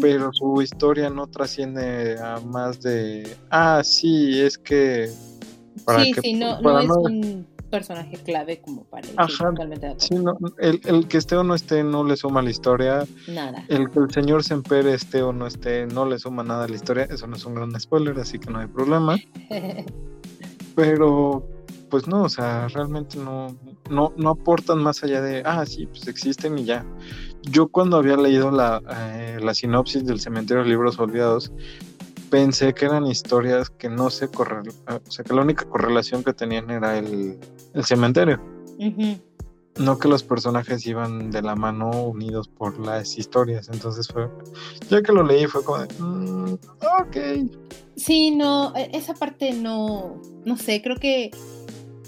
[0.00, 5.08] pero su historia no trasciende a más de, ah, sí, es que...
[5.08, 9.52] sí, sí, no, no es un personaje clave como para Ajá,
[9.98, 13.04] sí, no, el, el, que esté o no esté no le suma a la historia.
[13.28, 13.64] Nada.
[13.68, 16.74] El que el señor Semper esté o no esté no le suma nada a la
[16.74, 17.04] historia.
[17.10, 19.16] Eso no es un gran spoiler, así que no hay problema.
[20.74, 21.46] pero
[21.90, 23.56] pues no, o sea, realmente no,
[23.90, 26.84] no, no aportan más allá de, ah, sí, pues existen y ya.
[27.42, 31.52] Yo cuando había leído la, eh, la sinopsis del cementerio de libros olvidados,
[32.28, 36.32] pensé que eran historias que no se correlacionan, o sea, que la única correlación que
[36.32, 37.38] tenían era el,
[37.74, 38.40] el cementerio.
[39.78, 43.68] no que los personajes iban de la mano unidos por las historias.
[43.72, 44.28] Entonces fue,
[44.90, 46.52] ya que lo leí fue como de, mm,
[47.00, 47.16] ok.
[47.96, 51.30] Sí, no, e, esa parte no, no sé, creo que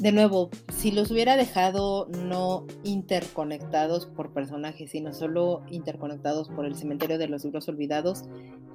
[0.00, 6.74] de nuevo, si los hubiera dejado no interconectados por personajes, sino solo interconectados por el
[6.74, 8.24] cementerio de los libros olvidados,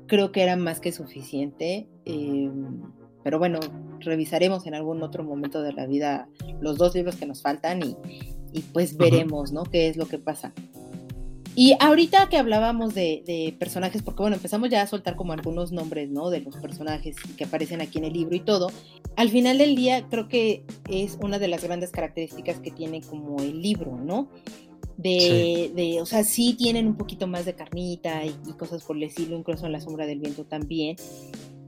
[0.06, 1.88] creo que era más que suficiente.
[2.06, 2.80] Em,
[3.24, 3.60] pero bueno,
[4.02, 6.30] revisaremos en algún otro momento de la vida
[6.62, 9.64] los dos libros que nos faltan y, pues veremos, ¿no?
[9.64, 10.54] ¿Qué es lo que pasa?
[11.56, 16.10] Y ahorita que hablábamos de, personajes, porque bueno, empezamos ya a soltar como algunos nombres,
[16.10, 16.30] ¿no?
[16.30, 18.70] De los personajes que aparecen aquí en el libro y todo.
[19.15, 23.39] Al final del día, creo que es una de las grandes características que tiene como
[23.39, 24.28] el libro, ¿no?
[24.98, 29.04] De, de o sea, sí tienen un poquito más de carnita y, cosas por el
[29.04, 30.98] estilo, incluso en La Sombra del Viento también.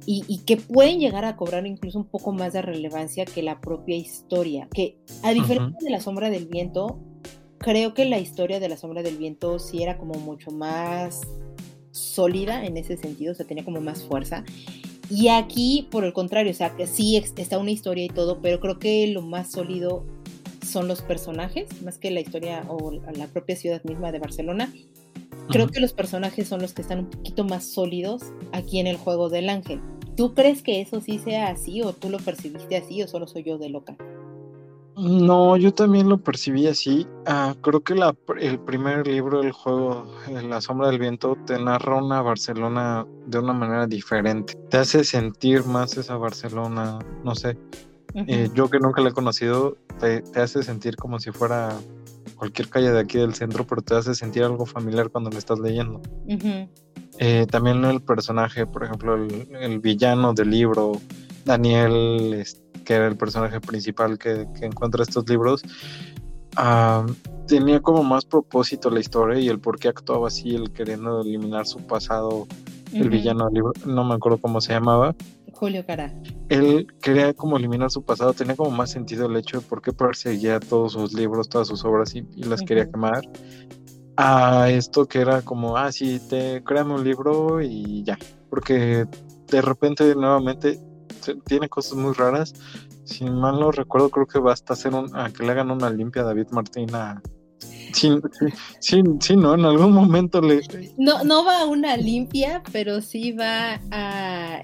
[0.09, 3.97] Y, que pueden llegar a cobrar incluso un poco más de relevancia que la propia
[3.97, 6.97] historia, que a diferencia de La Sombra del Viento,
[7.57, 11.21] creo que la historia de la sombra del viento sí era como mucho más
[11.91, 14.43] sólida en ese sentido, o sea, tenía como más fuerza.
[15.09, 18.59] Y aquí, por el contrario, o sea, que sí está una historia y todo, pero
[18.59, 20.05] creo que lo más sólido
[20.65, 24.73] son los personajes, más que la historia o la propia ciudad misma de Barcelona.
[25.49, 28.97] Creo que los personajes son los que están un poquito más sólidos aquí en el
[28.97, 29.79] juego del ángel.
[30.17, 33.43] ¿Tú crees que eso sí sea así o tú lo percibiste así o solo soy
[33.43, 33.95] yo de loca?
[34.97, 37.05] No, yo también lo percibí así.
[37.27, 41.59] Ah, creo que la, el primer libro del juego, eh, La sombra del viento, te
[41.59, 44.55] narra una Barcelona de una manera diferente.
[44.71, 47.57] Te hace sentir más esa Barcelona, no sé.
[48.15, 51.77] Eh, yo que nunca la he conocido, te, hace sentir como si fuera
[52.35, 55.59] cualquier calle de aquí del centro, pero te hace sentir algo familiar cuando lo estás
[55.59, 56.01] leyendo.
[57.19, 60.93] Eh, también el personaje, por ejemplo, el, el villano del libro,
[61.45, 65.61] Daniel, este, que era el personaje principal que, encuentra estos libros,
[67.45, 71.67] tenía como más propósito la historia y el por qué actuaba así, el queriendo eliminar
[71.67, 72.47] su pasado,
[72.93, 75.13] el villano del libro, no me acuerdo cómo se llamaba.
[75.51, 76.13] Julio Cara.
[76.47, 79.91] Él quería como eliminar su pasado, tenía como más sentido el hecho de por qué
[79.91, 83.21] perseguía todos sus libros, todas sus obras y, las quería quemar.
[84.15, 88.17] A esto que era como, ah, sí, te créame un libro y ya.
[88.49, 89.05] Porque
[89.51, 90.79] de repente nuevamente
[91.45, 92.53] tiene cosas muy raras.
[93.03, 96.23] Si mal no recuerdo, creo que basta hacer un, a que le hagan una limpia
[96.23, 97.21] a David Martín a,
[97.93, 98.09] Sí,
[98.79, 100.61] sí, sí, no, en algún momento le...
[100.97, 104.61] No, no va a una limpia, pero sí va a,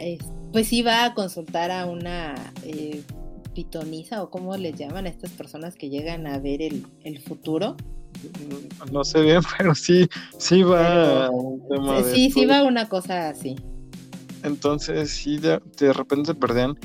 [0.52, 3.02] pues sí va a consultar a una eh,
[3.56, 7.76] pitonisa o como les llaman a estas personas que llegan a ver el, futuro.
[8.91, 11.30] No sé bien, pero sí, sí va
[12.13, 13.56] Sí, sí va a una cosa así.
[14.44, 15.60] Entonces, sí, de,
[15.94, 16.78] repente se perdían.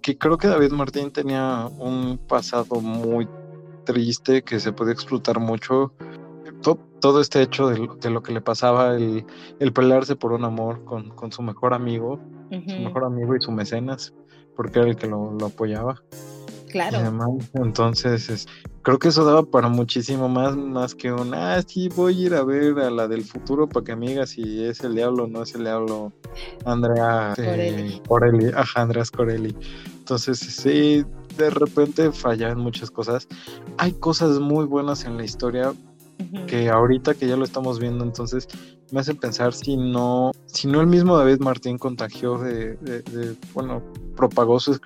[0.00, 3.28] Que creo que David Martín tenía un pasado muy
[3.84, 5.92] triste que se podía explotar mucho.
[7.00, 9.24] Todo, este hecho de lo, que le pasaba, el,
[9.74, 12.20] pelearse por un amor con, su mejor amigo,
[12.50, 14.12] su mejor amigo y su mecenas,
[14.54, 16.02] porque era el que lo, lo apoyaba.
[16.70, 16.98] Claro.
[17.54, 18.46] entonces,
[18.82, 22.34] creo que eso daba para muchísimo más, más que un, ah, sí, voy a ir
[22.34, 25.42] a ver a la del futuro para que amiga si es el diablo o no
[25.42, 26.12] es el diablo,
[26.64, 29.54] Andrea eh, Corelli, ajá, Andreas Corelli.
[29.98, 31.04] Entonces, sí,
[31.36, 33.26] de repente fallan muchas cosas.
[33.78, 35.72] Hay cosas muy buenas en la historia,
[36.46, 38.46] que ahorita que ya lo estamos viendo, entonces
[38.92, 42.76] me hace pensar si no, si no el mismo David Martín contagió de,
[43.54, 43.82] bueno,
[44.16, 44.78] propagó su,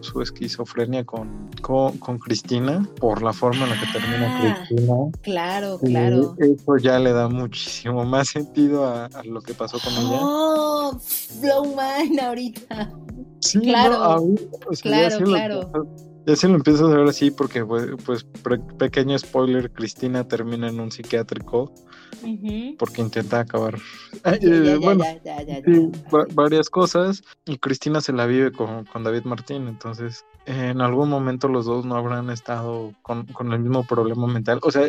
[0.00, 4.94] su esquizofrenia con, con, Cristina por la forma en la que termina ah, Cristina.
[5.22, 6.36] Claro, claro.
[6.38, 10.18] Eso ya le da muchísimo más sentido a, lo que pasó con ella.
[10.20, 10.98] Oh,
[11.40, 12.92] blow mind ahorita.
[13.40, 14.24] Sí, claro,
[14.82, 15.86] claro, claro.
[16.26, 18.26] Ya se lo empiezo a ver así porque, pues, pues
[18.78, 21.72] pequeño spoiler, Cristina termina en un psiquiátrico
[22.78, 23.78] porque intenta acabar.
[24.80, 25.04] bueno,
[26.34, 31.46] varias cosas y Cristina se la vive con, con David Martín, entonces en algún momento
[31.46, 34.60] los dos no habrán estado con, el mismo problema mental.
[34.62, 34.88] O sea,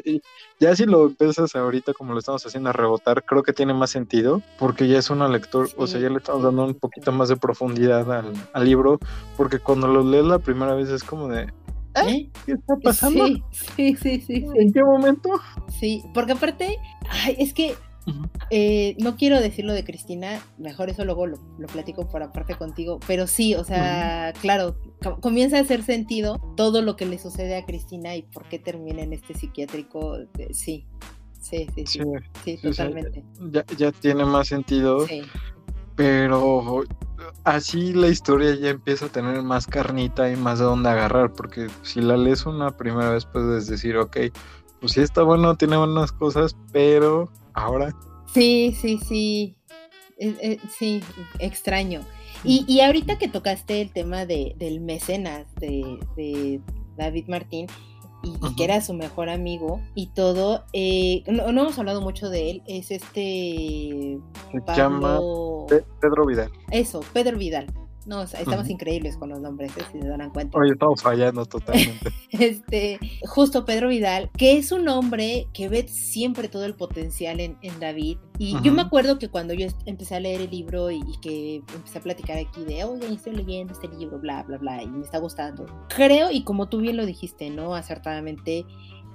[0.58, 3.90] ya si lo empiezas ahorita como lo estamos haciendo a rebotar, creo que tiene más
[3.90, 7.28] sentido porque ya es una lectura, o sea, ya le estamos dando un poquito más
[7.28, 9.00] de profundidad al, libro,
[9.36, 11.52] porque cuando lo lees la primera vez es como de...
[12.08, 12.12] ¿Eh?
[12.12, 12.30] ¿Eh?
[12.46, 13.28] ¿Qué está pasando?
[13.28, 15.30] Sí, sí, sí, sí, ¿En qué momento?
[15.80, 16.78] Sí, porque aparte,
[17.10, 17.76] ay, es que
[18.50, 21.38] eh, no quiero decir lo de Cristina, mejor eso luego lo,
[21.72, 24.76] platico por aparte contigo, pero sí, o sea, claro,
[25.22, 29.02] comienza a hacer sentido todo lo que le sucede a Cristina y por qué termina
[29.04, 30.18] en este psiquiátrico,
[30.52, 30.88] sí,
[31.40, 32.02] sí, sí, sí,
[32.44, 33.24] sí, totalmente.
[33.52, 35.06] Ya, ya, tiene más sentido,
[35.96, 36.84] pero
[37.44, 41.68] así la historia ya empieza a tener más carnita y más de dónde agarrar, porque
[41.82, 44.18] si la lees una primera vez puedes decir, ok,
[44.80, 47.94] pues sí está bueno, tiene buenas cosas, pero ahora.
[48.34, 49.56] Sí, sí, sí.
[50.78, 51.04] sí,
[51.40, 52.02] extraño.
[52.44, 56.62] Y, y, ahorita que tocaste el tema de, del mecenas de, de
[56.96, 57.68] David Martín,
[58.24, 60.66] y, que era su mejor amigo y todo.
[60.74, 64.20] Eh, no, hemos hablado mucho de él, es este...
[64.52, 65.20] Se llama
[66.02, 66.52] Pedro Vidal.
[66.72, 67.68] Eso, Pedro Vidal.
[68.10, 69.82] No, estamos increíbles con los nombres, ¿eh?
[69.92, 70.58] si se dan cuenta.
[70.58, 72.10] Oye, estamos fallando totalmente.
[72.32, 77.60] este, justo Pedro Vidal, que es un hombre que ve siempre todo el potencial en,
[77.80, 78.18] David.
[78.40, 82.00] Y yo me acuerdo que cuando yo empecé a leer el libro y, que empecé
[82.00, 85.20] a platicar aquí de, oye, estoy leyendo este libro, bla, bla, bla, y me está
[85.20, 85.68] gustando.
[85.90, 87.76] Creo, y como tú bien lo dijiste, ¿no?
[87.76, 88.66] Acertadamente,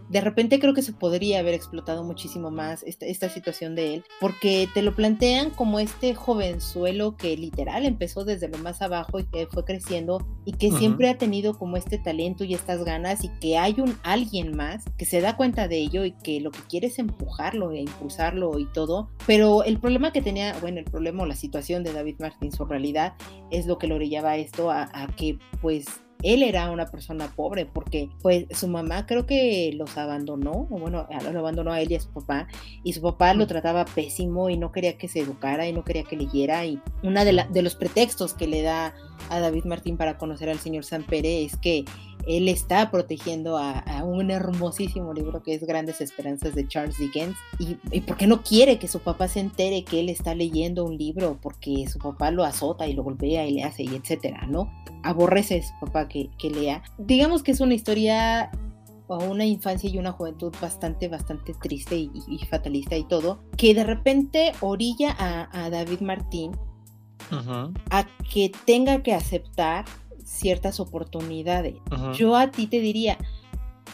[0.08, 4.68] de repente creo que se podría haber explotado muchísimo más esta, situación de él, porque
[4.74, 9.46] te lo plantean como este jovenzuelo que literal empezó desde lo más abajo y que
[9.46, 13.56] fue creciendo y que siempre ha tenido como este talento y estas ganas y que
[13.56, 16.88] hay un alguien más que se da cuenta de ello y que lo que quiere
[16.88, 21.26] es empujarlo e impulsarlo y todo, pero el problema que tenía, bueno, el problema o
[21.26, 23.14] la situación de David Martin, su realidad
[23.50, 27.66] es lo que lo orillaba a esto, a que pues él era una persona pobre
[27.66, 31.96] porque pues su mamá creo que los abandonó, o bueno, lo abandonó a él y
[31.96, 32.48] a su papá,
[32.82, 36.04] y su papá lo trataba pésimo y no quería que se educara y no quería
[36.04, 38.94] que leyera, y una de, de los pretextos que le da
[39.28, 41.84] a David Martín para conocer al señor Pérez es que
[42.26, 47.36] él está protegiendo a, un hermosísimo libro que es Grandes Esperanzas de Charles Dickens.
[47.58, 50.96] Y, y porque no quiere que su papá se entere que él está leyendo un
[50.96, 54.70] libro, porque su papá lo azota y lo golpea y le hace y etcétera, ¿no?
[55.02, 56.82] Aborrece a su papá que, lea.
[56.98, 58.50] Digamos que es una historia
[59.06, 63.84] o una infancia y una juventud bastante, bastante triste y, fatalista y todo, que de
[63.84, 66.52] repente orilla a, David Martín
[67.90, 69.84] a que tenga que aceptar
[70.24, 71.76] ciertas oportunidades.
[72.16, 73.18] Yo a ti te diría,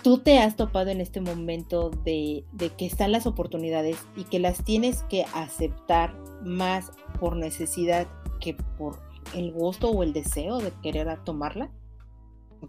[0.02, 2.44] tú te has topado en este momento de,
[2.76, 6.14] que están las oportunidades y que las tienes que aceptar
[6.44, 8.06] más por necesidad
[8.40, 8.98] que por
[9.34, 11.70] el gusto o el deseo de querer tomarla?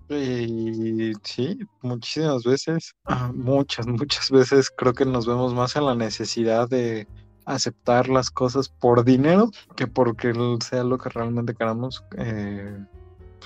[0.08, 6.70] sí, muchísimas veces, ah, muchas, muchas veces creo que nos vemos más en la necesidad
[6.70, 7.08] de
[7.46, 12.04] aceptar las cosas por dinero que porque sea lo que realmente queramos.
[12.18, 12.78] Eh,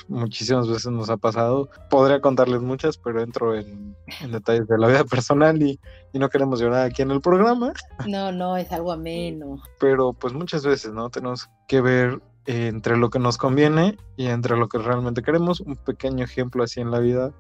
[0.08, 1.70] muchísimas veces nos ha pasado.
[1.90, 3.96] Podría contarles muchas, pero entro en,
[4.30, 5.80] detalles de la vida personal y,
[6.14, 7.74] no queremos llorar aquí en el programa.
[8.08, 9.62] No, no, es algo ameno.
[9.80, 11.10] Pero pues muchas veces, ¿no?
[11.10, 15.60] Tenemos que ver entre lo que nos conviene y entre lo que realmente queremos.
[15.60, 17.34] Un pequeño ejemplo así en la vida.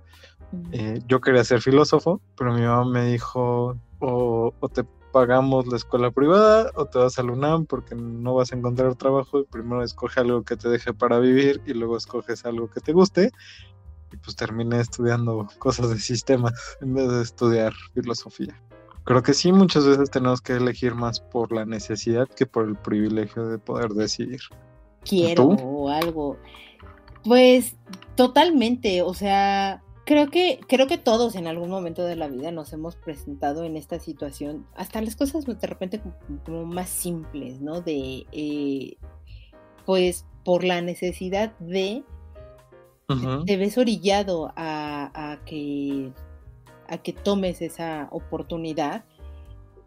[0.73, 4.83] Eh, yo quería ser filósofo, pero mi mamá me dijo, o, o te
[5.15, 9.39] pagamos la escuela privada o te vas al UNAM porque no vas a encontrar trabajo
[9.39, 12.91] y primero escoge algo que te deje para vivir y luego escoges algo que te
[12.91, 13.31] guste
[14.11, 16.51] y pues terminé estudiando cosas de sistemas
[16.81, 18.61] en vez de estudiar filosofía.
[19.05, 22.75] Creo que sí, muchas veces tenemos que elegir más por la necesidad que por el
[22.75, 24.41] privilegio de poder decidir.
[25.05, 26.35] Quiero o algo.
[27.23, 27.77] Pues
[28.15, 32.71] totalmente, o sea, Creo que, creo que todos en algún momento de la vida nos
[32.73, 35.99] hemos presentado en esta situación, hasta las cosas de repente
[36.45, 37.81] como, más simples, ¿no?
[37.81, 38.97] De, eh,
[39.83, 42.03] pues, por la necesidad de,
[43.47, 46.11] te ves orillado a, que,
[46.87, 49.05] a que tomes esa oportunidad,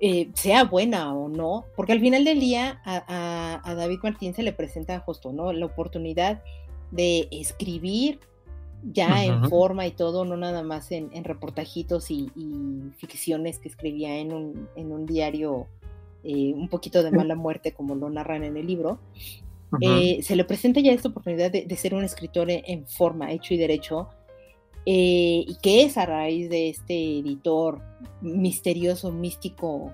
[0.00, 4.42] eh, sea buena o no, porque al final del día a, a David Martín se
[4.42, 5.52] le presenta justo, ¿no?
[5.52, 6.42] La oportunidad
[6.90, 8.18] de escribir
[8.82, 12.30] ya en forma y todo, no nada más en, reportajitos y,
[12.96, 15.66] ficciones que escribía en un, en un diario
[16.24, 18.98] eh, un poquito de mala muerte, como lo narran en el libro.
[19.80, 23.58] Eh, se le presenta ya esta oportunidad de, ser un escritor en, forma, hecho y
[23.58, 24.08] derecho,
[24.86, 27.80] eh, y que es a raíz de este editor
[28.20, 29.92] misterioso, místico,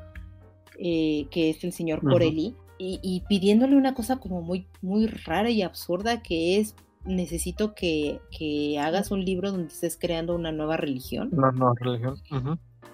[0.78, 5.62] que es el señor Corelli, y, y, pidiéndole una cosa como muy, muy rara y
[5.62, 6.74] absurda, que es
[7.05, 8.20] necesito que,
[8.80, 11.30] hagas un libro donde estés creando una nueva religión.
[11.32, 12.16] Una nueva religión.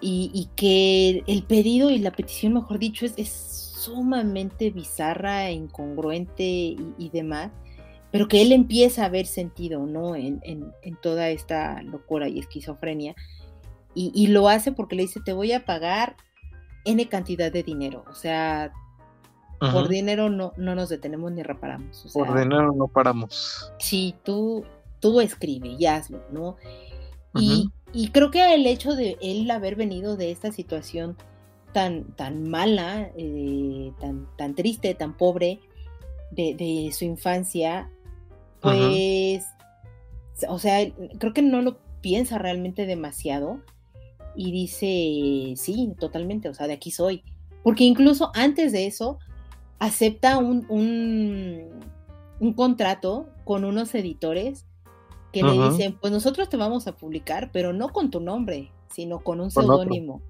[0.01, 7.51] y, que el pedido y la petición, mejor dicho, es, sumamente bizarra, incongruente y, demás,
[8.11, 10.15] pero que él empieza a ver sentido, ¿no?
[10.15, 13.15] En, toda esta locura y esquizofrenia.
[13.93, 16.15] Y, y, lo hace porque le dice, te voy a pagar
[16.85, 18.05] N cantidad de dinero.
[18.09, 18.71] O sea,
[19.71, 22.07] por dinero no, no nos detenemos ni reparamos.
[22.13, 23.71] Por dinero no paramos.
[23.77, 24.65] Sí, tú,
[24.99, 26.57] tú escribe y hazlo, ¿no?
[27.35, 27.69] y,
[28.11, 31.15] creo que el hecho de él haber venido de esta situación
[31.73, 35.59] tan, tan mala, eh, tan, tan triste, tan pobre
[36.31, 37.89] de, su infancia,
[38.61, 39.45] pues,
[40.47, 43.61] o sea, creo que no lo piensa realmente demasiado
[44.35, 47.23] y dice, sí, totalmente, o sea, de aquí soy.
[47.63, 49.19] Porque incluso antes de eso,
[49.81, 50.67] acepta un,
[52.39, 54.67] un, contrato con unos editores
[55.33, 59.23] que le dicen, pues nosotros te vamos a publicar, pero no con tu nombre, sino
[59.23, 60.21] con un seudónimo.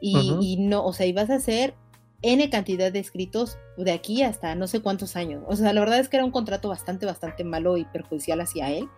[0.00, 1.74] Y, y, no, o sea, y vas a hacer
[2.22, 5.42] N cantidad de escritos de aquí hasta no sé cuántos años.
[5.48, 8.70] O sea, la verdad es que era un contrato bastante, bastante malo y perjudicial hacia
[8.70, 8.88] él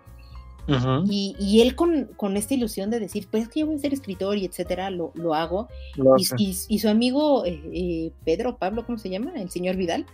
[1.06, 4.36] y, él con, esta ilusión de decir, pues es que yo voy a ser escritor
[4.36, 5.68] y etcétera, lo, hago.
[6.38, 9.32] y, su amigo eh, eh, Pedro, Pablo, ¿cómo se llama?
[9.36, 10.06] El señor Vidal.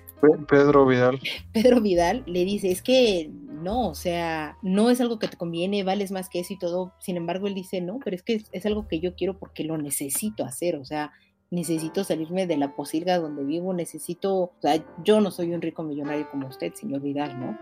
[0.48, 1.18] Pedro Vidal.
[1.52, 5.82] Pedro Vidal le dice, es que no, o sea, no es algo que te conviene,
[5.82, 6.92] vales más que eso y todo.
[7.00, 9.78] Sin embargo, él dice, no, pero es que es, algo que yo quiero porque lo
[9.78, 11.12] necesito hacer, o sea,
[11.50, 15.82] necesito salirme de la posilga donde vivo, necesito, o sea, yo no soy un rico
[15.82, 17.58] millonario como usted, señor Vidal, ¿no?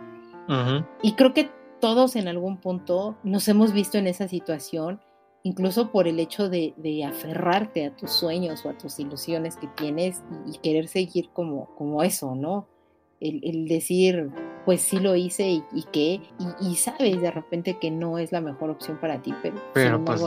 [1.03, 1.49] Y creo que
[1.85, 5.03] todos en algún punto nos hemos visto en esa situación,
[5.43, 6.73] incluso por el hecho de,
[7.07, 12.03] aferrarte a tus sueños o a tus ilusiones que tienes y, querer seguir como, como
[12.03, 12.67] eso, ¿no?
[13.21, 14.31] El, decir,
[14.65, 16.23] pues sí lo hice y, y qué,
[16.59, 19.57] y, sabes de repente que no es la mejor opción para ti, pero...
[19.75, 20.23] Pero pues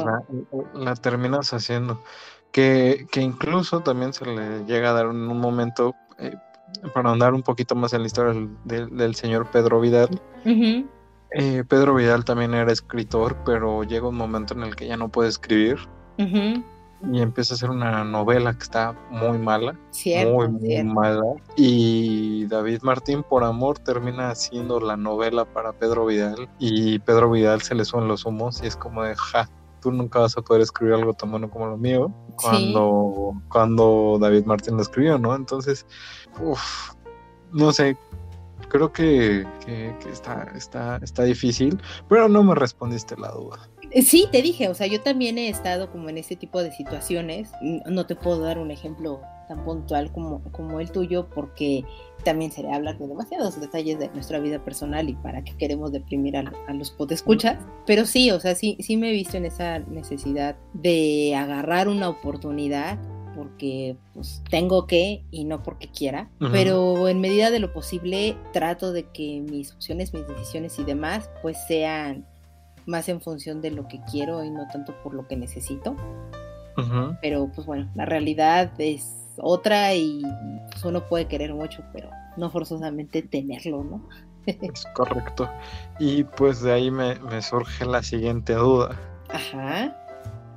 [0.76, 2.04] la, terminas haciendo.
[2.52, 6.36] Que, que, incluso también se le llega a dar en un momento, eh,
[6.94, 10.22] para andar un poquito más en la historia del, señor Pedro Vidal,
[11.32, 15.10] eh, Pedro Vidal también era escritor, pero llega un momento en el que ya no
[15.10, 15.78] puede escribir.
[16.18, 19.78] Y empieza a hacer una novela que está muy mala.
[20.26, 21.24] muy, muy mala.
[21.56, 26.50] Y David Martín, por amor, termina haciendo la novela para Pedro Vidal.
[26.58, 29.48] Y Pedro Vidal se le suben los humos y es como de, ja,
[29.80, 32.12] tú nunca vas a poder escribir algo tan bueno como lo mío.
[32.36, 35.36] Cuando, cuando David Martín lo escribió, ¿no?
[35.36, 35.86] Entonces,
[36.42, 36.94] uff,
[37.52, 37.96] no sé,
[38.70, 39.46] creo que,
[40.12, 43.70] está, está, está difícil, pero no me respondiste la duda.
[43.92, 46.72] Eh, sí, te dije, o sea, yo también he estado como en este tipo de
[46.72, 47.50] situaciones.
[47.62, 51.86] No te puedo dar un ejemplo tan puntual como, como el tuyo, porque
[52.24, 56.36] también sería hablar de demasiados detalles de nuestra vida personal y para qué queremos deprimir
[56.36, 57.58] a, a los podescuchas.
[57.86, 62.10] Pero sí, o sea, sí, sí me he visto en esa necesidad de agarrar una
[62.10, 62.98] oportunidad
[63.38, 68.92] porque pues tengo que y no porque quiera, pero en medida de lo posible trato
[68.92, 72.26] de que mis opciones, mis decisiones y demás pues sean
[72.88, 75.96] más en función de lo que quiero y no tanto por lo que necesito.
[77.22, 80.24] Pero pues bueno, la realidad es otra y
[80.72, 84.10] pues, uno puede querer mucho, pero no forzosamente tenerlo, ¿no?
[84.48, 85.48] es correcto.
[86.00, 88.96] Y pues de ahí me, me surge la siguiente duda.
[89.30, 89.96] Ajá.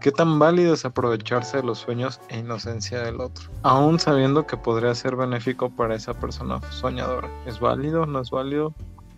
[0.00, 3.50] ¿Qué tan válido es aprovecharse de los sueños e inocencia del otro?
[3.62, 7.28] Aún sabiendo que podría ser benéfico para esa persona soñadora.
[7.44, 8.06] ¿Es válido?
[8.06, 8.74] ¿No es válido?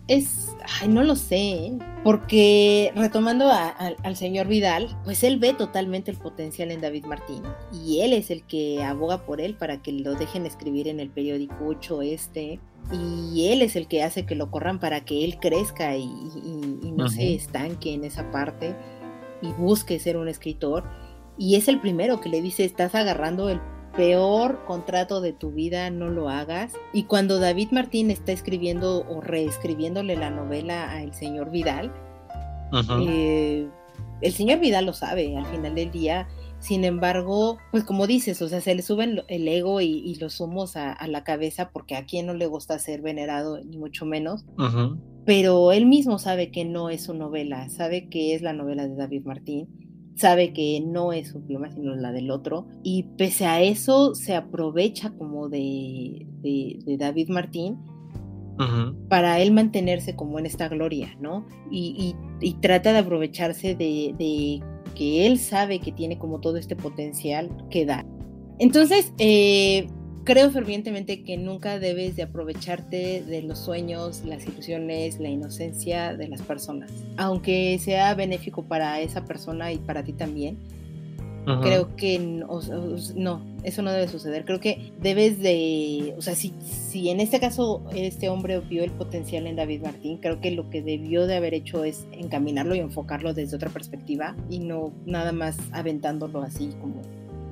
[0.09, 1.77] Es, ay, no lo sé, ¿eh?
[2.03, 8.01] porque retomando al señor Vidal, pues él ve totalmente el potencial en David Martín y
[8.01, 11.55] él es el que aboga por él para que lo dejen escribir en el periódico
[11.65, 12.59] 8 este
[12.91, 16.09] y él es el que hace que lo corran para que él crezca y,
[16.97, 18.75] no se estanque en esa parte
[19.43, 20.83] y busque ser un escritor.
[21.37, 23.59] Y es el primero que le dice, estás agarrando el
[23.95, 26.73] peor contrato de tu vida, no lo hagas.
[26.93, 31.93] Y cuando David Martín está escribiendo o reescribiéndole la novela al señor Vidal,
[33.07, 33.67] eh,
[34.21, 36.27] el señor Vidal lo sabe al final del día.
[36.63, 40.77] Sin embargo, pues como dices, o sea, se le suben el ego y, los humos
[40.77, 44.45] a, la cabeza porque a quien no le gusta ser venerado, ni mucho menos.
[45.25, 48.95] Pero él mismo sabe que no es su novela, sabe que es la novela de
[48.95, 49.67] David Martín,
[50.15, 54.33] sabe que no es su pluma sino la del otro, y pese a eso se
[54.33, 57.77] aprovecha como de, de, David Martín
[59.09, 61.45] para él mantenerse como en esta gloria, ¿no?
[61.69, 64.61] Y, y, trata de aprovecharse de, de,
[64.93, 68.05] que él sabe que tiene como todo este potencial que da.
[68.59, 69.87] Entonces, eh,
[70.23, 76.27] creo fervientemente que nunca debes de aprovecharte de los sueños, las ilusiones, la inocencia de
[76.27, 76.91] las personas.
[77.17, 80.57] Aunque sea benéfico para esa persona y para ti también,
[81.61, 84.45] creo que no, eso no debe suceder.
[84.45, 88.91] Creo que debes de, o sea, si, si en este caso este hombre vio el
[88.91, 92.79] potencial en David Martín, creo que lo que debió de haber hecho es encaminarlo y
[92.79, 97.01] enfocarlo desde otra perspectiva y no nada más aventándolo así como,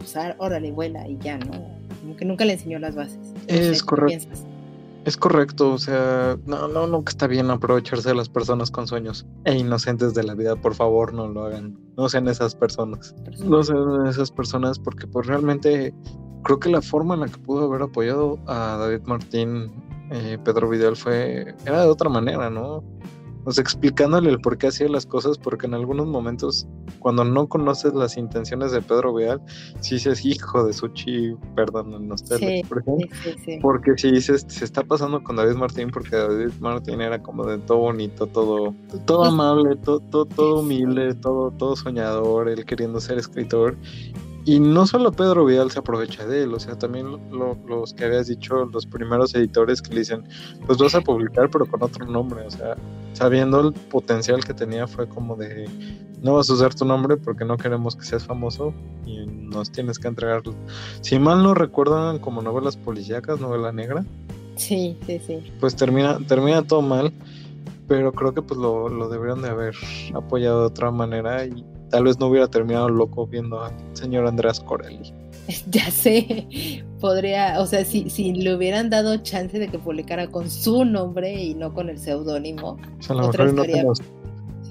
[0.03, 1.81] usar, órale, vuela y ya, ¿no?
[2.01, 3.33] como que nunca le enseñó las bases.
[3.47, 4.27] es correcto.
[5.03, 9.25] Es correcto, o sea, no, no, nunca está bien aprovecharse de las personas con sueños
[9.45, 13.63] e inocentes de la vida, por favor, no lo hagan, no sean esas personas, no
[13.63, 15.91] sean esas personas porque pues realmente
[16.43, 19.71] creo que la forma en la que pudo haber apoyado a David Martín,
[20.11, 22.83] eh, Pedro Vidal fue, era de otra manera, ¿no?
[23.43, 26.67] O sea, explicándole el por qué hacía las cosas, porque en algunos momentos,
[26.99, 29.41] cuando no conoces las intenciones de Pedro Vial,
[29.79, 33.07] si dices, hijo de Suchi, perdón, ustedes por ejemplo,
[33.61, 37.57] porque si dices, se está pasando con David Martín, porque David Martín era como de
[37.59, 38.73] todo bonito, todo,
[39.05, 43.77] todo amable, todo, todo, todo humilde, todo, todo soñador, él queriendo ser escritor,
[44.45, 48.27] y no solo Pedro Vidal se aprovecha de él, o sea, también los que habías
[48.27, 50.23] dicho, los primeros editores que le dicen,
[50.65, 52.75] pues vas a publicar pero con otro nombre, o sea,
[53.13, 55.69] sabiendo el potencial que tenía fue como de,
[56.21, 58.73] no vas a usar tu nombre porque no queremos que seas famoso
[59.05, 60.55] y nos tienes que entregarlo.
[61.01, 64.03] Si mal no recuerdan como novelas policíacas, novela negra.
[64.55, 65.51] Sí, sí, sí.
[65.59, 67.13] Pues termina, termina todo mal,
[67.87, 69.75] pero creo que pues lo, lo deberían de haber
[70.13, 74.59] apoyado de otra manera y tal vez no hubiera terminado loco viendo al señor Andrés
[74.59, 75.13] Corelli.
[75.69, 80.49] Ya sé, podría, o sea, si, si le hubieran dado chance de que publicara con
[80.49, 82.77] su nombre y no con el seudónimo.
[82.99, 84.01] O sea, a lo mejor no, tenemos,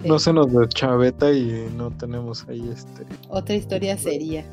[0.05, 3.05] no se nos de chaveta y no tenemos ahí este.
[3.29, 4.45] Otra historia sería.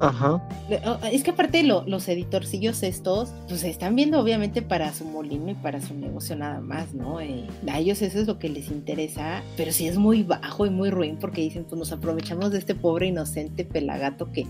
[0.00, 0.42] Ajá.
[0.86, 5.54] Oh, es que aparte los editorcillos estos, pues están viendo obviamente para su molino y
[5.54, 7.20] para su negocio nada más, ¿no?
[7.20, 10.70] Eh, a ellos eso es lo que les interesa, pero sí es muy bajo y
[10.70, 14.46] muy ruin porque dicen, pues nos aprovechamos de este pobre inocente pelagato que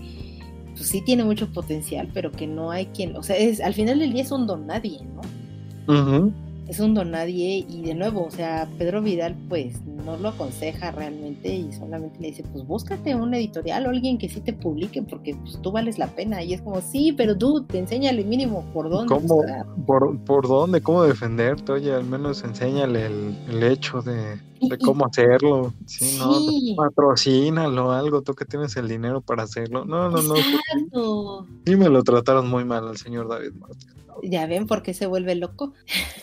[0.73, 3.99] pues sí tiene mucho potencial, pero que no hay quien, o sea, es, al final
[3.99, 5.93] del día es un don nadie, ¿no?
[5.93, 6.31] Ajá
[6.71, 10.91] es un don nadie y de nuevo, o sea, Pedro Vidal pues no lo aconseja
[10.91, 15.03] realmente y solamente le dice, pues búscate un editorial o alguien que sí te publique
[15.03, 18.63] porque pues tú vales la pena y es como, sí, pero tú te enséñale mínimo
[18.73, 19.13] por dónde.
[19.13, 19.43] ¿Cómo,
[19.85, 20.79] por, por, dónde?
[20.79, 21.73] ¿Cómo defenderte?
[21.73, 24.39] Oye, al menos enséñale el, hecho de,
[24.81, 25.73] cómo hacerlo.
[25.87, 29.83] Sí, no, patrocínalo, algo, tú que tienes el dinero para hacerlo.
[29.83, 31.45] No, no, no.
[31.65, 34.00] Sí me lo trataron muy mal al señor David Martín.
[34.23, 35.73] Ya ven por qué se vuelve loco.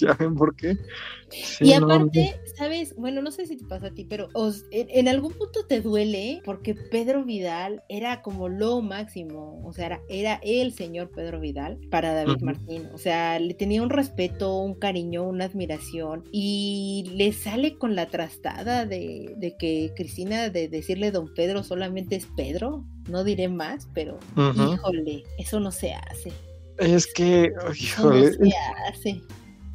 [0.00, 0.78] Ya, ven por qué.
[1.60, 2.96] y aparte, ¿sabes?
[2.96, 4.28] Bueno, no sé si te pasa a ti, pero
[4.70, 9.60] en, algún punto te duele porque Pedro Vidal era como lo máximo.
[9.66, 12.88] O sea, era, el señor Pedro Vidal para David Martín.
[12.94, 16.24] O sea, le tenía un respeto, un cariño, una admiración.
[16.32, 22.16] Y le sale con la trastada de, de que Cristina, de decirle don Pedro solamente
[22.16, 22.84] es Pedro.
[23.10, 26.32] No diré más, pero híjole, eso no se hace.
[26.78, 28.36] Es que, híjole.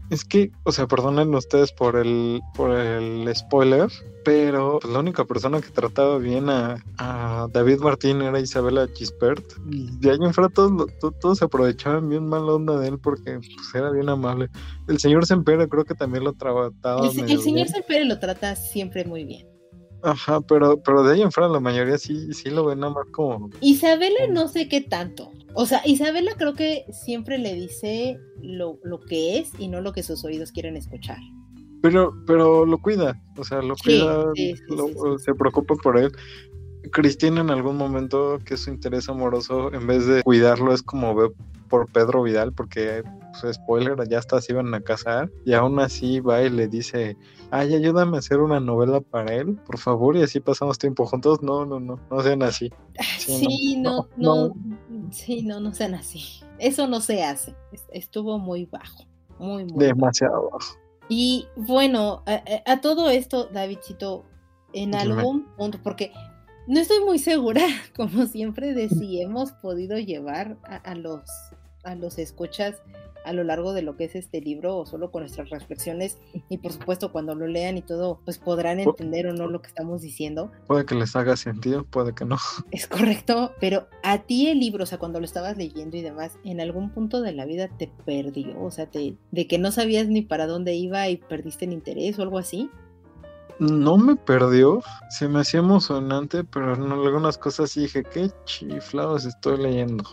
[0.09, 3.89] Es que, o sea, perdonen ustedes por el, por el spoiler,
[4.25, 9.45] pero pues, la única persona que trataba bien a, David Martín era Isabela Chispert.
[9.69, 13.35] Y de ahí en fuera todos, todos, se aprovechaban bien mal onda de él porque
[13.35, 14.49] pues, era bien amable.
[14.87, 17.07] El señor Sempere creo que también lo trataba.
[17.07, 19.58] El, el señor Sempere lo trata siempre muy bien.
[20.03, 23.05] Ajá, pero, pero de ahí en fuera la mayoría sí, sí lo ven nada más
[23.11, 23.49] como.
[23.61, 25.31] Isabela no sé qué tanto.
[25.53, 29.91] O sea, Isabela creo que siempre le dice lo, lo que es y no lo
[29.91, 31.17] que sus oídos quieren escuchar.
[31.81, 34.25] Pero, pero lo cuida, o sea, lo cuida,
[35.17, 36.11] se preocupa por él.
[36.91, 41.29] Cristina en algún momento que su interés amoroso, en vez de cuidarlo, es como ve
[41.69, 43.03] por Pedro Vidal, porque,
[43.39, 47.15] pues, spoiler, ya hasta se iban a casar, y aún así va y le dice,
[47.51, 51.41] ay, ayúdame a hacer una novela para él, por favor, y así pasamos tiempo juntos.
[51.41, 52.71] No, no, no, no sean así.
[53.19, 54.53] Sí, no, no,
[55.11, 56.41] sí, no, no sean así.
[56.57, 57.55] Eso no se hace.
[57.93, 59.05] Estuvo muy bajo,
[59.37, 60.75] muy, muy Demasiado bajo.
[61.07, 64.25] Y bueno, a, todo esto, Davidcito,
[64.73, 66.11] en algún punto, porque
[66.67, 67.61] no estoy muy segura,
[67.95, 71.21] como siempre, de si hemos podido llevar a, los,
[71.83, 72.81] a los escuchas
[73.23, 76.17] a lo largo de lo que es este libro o solo con nuestras reflexiones
[76.49, 79.67] y por supuesto cuando lo lean y todo pues podrán entender o no lo que
[79.67, 80.51] estamos diciendo.
[80.67, 82.37] Puede que les haga sentido, puede que no.
[82.71, 86.37] Es correcto, pero a ti el libro, o sea, cuando lo estabas leyendo y demás,
[86.43, 90.07] en algún punto de la vida te perdió, o sea, te, de que no sabías
[90.07, 92.69] ni para dónde iba y perdiste el interés o algo así.
[93.59, 99.57] No me perdió, se me hacía emocionante, pero en algunas cosas dije, qué chiflados estoy
[99.57, 100.05] leyendo.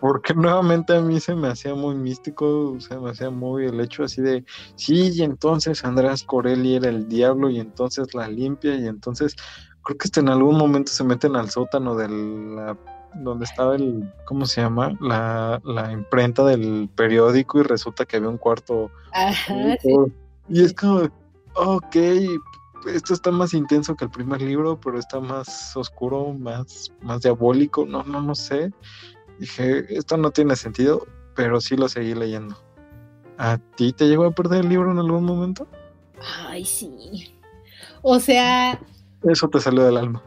[0.00, 4.04] Porque nuevamente a mí se me hacía muy místico, se me hacía muy el hecho
[4.04, 4.44] así de,
[4.74, 9.36] sí, y entonces Andrés Corelli era el diablo y entonces la limpia y entonces
[9.84, 12.76] creo que hasta en algún momento se meten al sótano de la
[13.14, 14.96] donde estaba el, ¿cómo se llama?
[15.00, 18.90] La, la imprenta del periódico y resulta que había un cuarto.
[19.12, 19.76] Ajá,
[20.48, 21.10] Y es como,
[21.54, 21.96] ok,
[22.86, 27.86] esto está más intenso que el primer libro, pero está más oscuro, más, más diabólico,
[27.86, 28.72] no, no, no sé.
[29.38, 32.56] Dije, esto no tiene sentido, pero sí lo seguí leyendo.
[33.38, 35.66] ¿A ti te llegó a perder el libro en algún momento?
[36.46, 37.34] Ay, sí.
[38.02, 38.80] O sea...
[39.22, 40.22] Eso te salió del alma.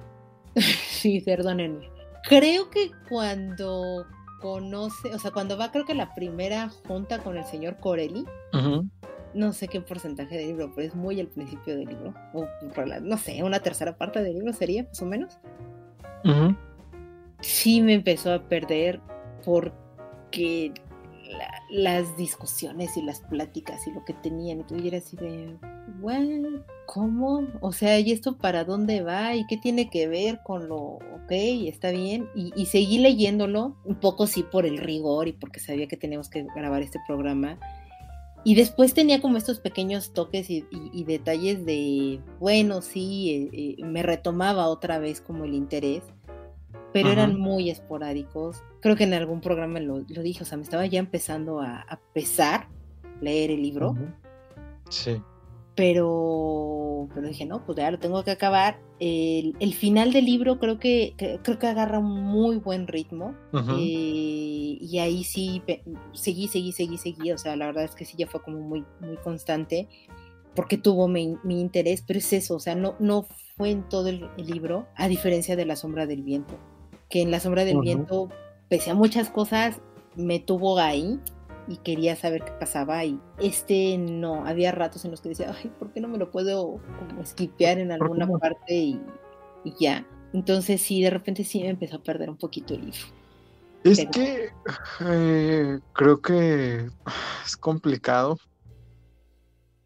[0.56, 1.90] sí, perdónenme.
[2.28, 4.06] Creo que cuando
[4.42, 8.26] conoce, o sea, cuando va creo que la primera junta con el señor Corelli,
[9.36, 12.14] no sé qué porcentaje del libro, pero es muy al principio del libro.
[12.34, 12.48] O
[13.02, 15.38] no sé, una tercera parte del libro sería, más o menos.
[17.42, 19.00] Sí me empezó a perder
[19.44, 20.74] porque
[21.70, 25.58] las discusiones y las pláticas y lo que tenían, y tú así de,
[26.00, 27.48] bueno, ¿cómo?
[27.62, 29.36] O sea, ¿y esto para dónde va?
[29.36, 32.30] ¿Y qué tiene que ver con lo, ok, está bien?
[32.36, 36.30] Y, y seguí leyéndolo, un poco sí por el rigor y porque sabía que teníamos
[36.30, 37.60] que grabar este programa.
[38.46, 44.04] Y después tenía como estos pequeños toques y, detalles de, bueno, sí, eh, eh, me
[44.04, 46.04] retomaba otra vez como el interés,
[46.94, 48.64] pero eran muy esporádicos.
[48.80, 52.70] Creo que en algún programa lo, dije, o sea, me estaba ya empezando a, pesar
[53.20, 53.98] leer el libro.
[54.90, 55.20] Sí
[55.76, 58.80] pero, pero dije, no, pues ya lo tengo que acabar.
[59.00, 63.36] El, el final del libro creo que, creo que agarra un muy buen ritmo.
[63.78, 65.62] Eh, y ahí sí,
[66.14, 67.32] seguí, seguí, seguí, seguí.
[67.32, 69.88] O sea, la verdad es que sí, ya fue como muy, muy constante
[70.56, 73.28] porque tuvo mi, mi interés, pero es eso, o sea, no, no
[73.58, 76.58] fue en todo el, libro, a diferencia de La Sombra del Viento,
[77.10, 78.30] que en La Sombra del Viento,
[78.70, 79.82] pese a muchas cosas,
[80.16, 81.20] me tuvo ahí
[81.68, 85.72] y quería saber qué pasaba y este no, había ratos en los que decía, ay,
[85.80, 89.02] ¿por qué no me lo puedo como esquipear en alguna parte y,
[89.80, 90.06] ya?
[90.34, 93.00] Entonces sí, de repente sí me empezó a perder un poquito el libro.
[93.84, 94.50] Es que
[95.02, 96.90] eh, creo que
[97.46, 98.38] es complicado.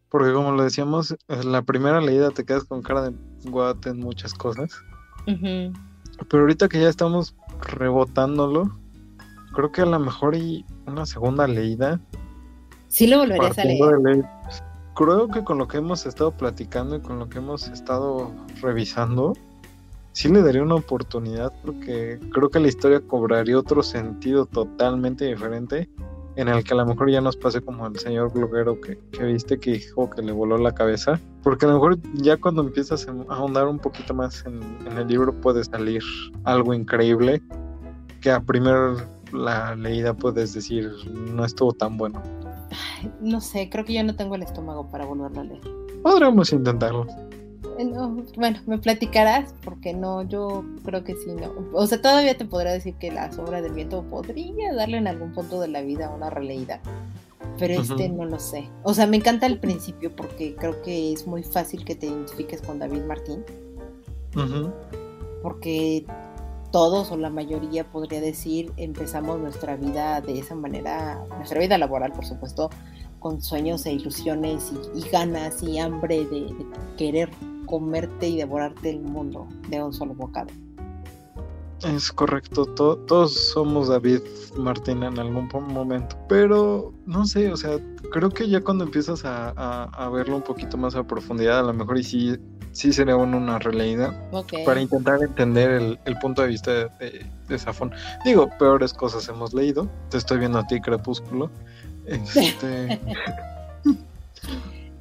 [0.08, 4.34] Porque como lo decíamos, la primera leída te quedas con cara de guate en muchas
[4.34, 4.82] cosas.
[5.24, 8.79] Pero ahorita que ya estamos rebotándolo,
[9.52, 12.00] creo que a lo mejor y una segunda leída.
[12.88, 14.24] Sí lo volverías a leer.
[14.94, 19.32] Creo que con lo que hemos estado platicando y con lo que hemos estado revisando,
[20.12, 25.88] sí le daría una oportunidad porque creo que la historia cobraría otro sentido totalmente diferente
[26.36, 29.58] en el que a lo mejor ya nos pase como el señor bloguero que, viste
[29.58, 33.34] que dijo que le voló la cabeza, porque a lo mejor ya cuando empiezas a
[33.34, 36.02] ahondar un poquito más en, en el libro puede salir
[36.44, 37.42] algo increíble
[38.20, 38.96] que a primer
[39.32, 42.22] la leída puedes decir no estuvo tan bueno?
[43.20, 45.60] No sé, creo que yo no tengo el estómago para volverlo a leer.
[46.02, 47.06] Podríamos intentarlo.
[47.78, 47.90] Eh,
[48.36, 51.52] bueno, me platicarás, porque no, yo creo que sí, no.
[51.72, 55.32] O sea, todavía te podría decir que La Sombra del Viento podría darle en algún
[55.32, 56.80] punto de la vida una releída,
[57.58, 58.68] pero este no lo sé.
[58.82, 62.60] O sea, me encanta el principio porque creo que es muy fácil que te identifiques
[62.60, 63.44] con David Martín.
[65.42, 66.04] Porque
[66.70, 72.12] todos o la mayoría podría decir empezamos nuestra vida de esa manera, nuestra vida laboral
[72.12, 72.70] por supuesto,
[73.18, 76.54] con sueños e ilusiones y, ganas y hambre de,
[76.96, 77.30] querer
[77.66, 80.50] comerte y devorarte el mundo de un solo bocado.
[81.82, 84.20] Es correcto, todos somos David
[84.56, 87.78] Martín en algún momento, pero no sé, o sea,
[88.12, 89.50] creo que ya cuando empiezas a,
[89.84, 92.38] a verlo un poquito más a profundidad, a lo mejor y sí
[92.72, 94.14] sí sería una releída
[94.64, 97.92] para intentar entender el, punto de vista de, de, Safón.
[98.24, 99.88] Digo, peores cosas hemos leído.
[100.08, 101.50] Te estoy viendo a ti, Crepúsculo.
[102.06, 102.98] Este...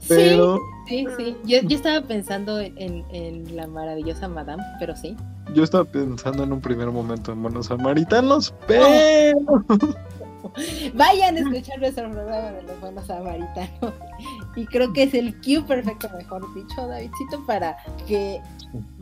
[0.09, 0.59] pero...
[0.87, 5.15] Sí, sí, Yo, estaba pensando en, en, la maravillosa Madame, pero sí.
[5.53, 8.85] Yo estaba pensando en un primer momento en Buenos Samaritanos, pero...
[10.93, 13.93] Vayan a escuchar nuestro programa de los buenos samaritanos.
[14.55, 18.41] Y creo que es el cue perfecto, mejor dicho, Davidcito, para que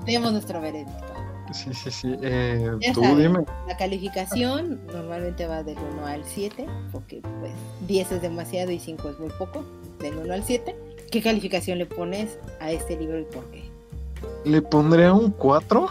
[0.05, 1.13] demos nuestro veredicto.
[1.53, 2.15] Sí, sí, sí.
[2.21, 3.45] Eh, tú dime.
[3.67, 7.53] La calificación normalmente va del 1 al 7, porque pues
[7.87, 9.63] 10 es demasiado y 5 es muy poco,
[9.99, 10.75] del 1 al 7.
[11.11, 13.63] ¿Qué calificación le pones a este libro y por qué?
[14.43, 15.89] Le pondré un 4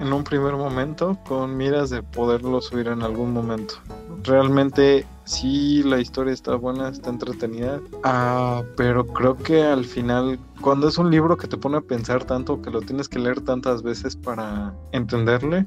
[0.00, 3.74] en un primer momento con miras de poderlo subir en algún momento.
[4.22, 10.88] Realmente sí la historia está buena, está entretenida, ah, pero creo que al final cuando
[10.88, 13.82] es un libro que te pone a pensar tanto, que lo tienes que leer tantas
[13.82, 15.66] veces para entenderle,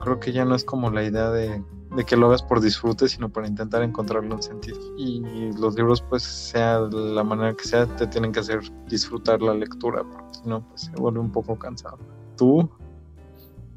[0.00, 1.60] creo que ya no es como la idea de,
[1.98, 4.78] de que lo hagas por disfrute, sino para intentar encontrarle un sentido.
[4.96, 5.20] Y
[5.58, 10.04] los libros, pues sea la manera que sea, te tienen que hacer disfrutar la lectura,
[10.04, 11.98] porque si no, pues se vuelve un poco cansado.
[12.36, 12.70] ¿Tú?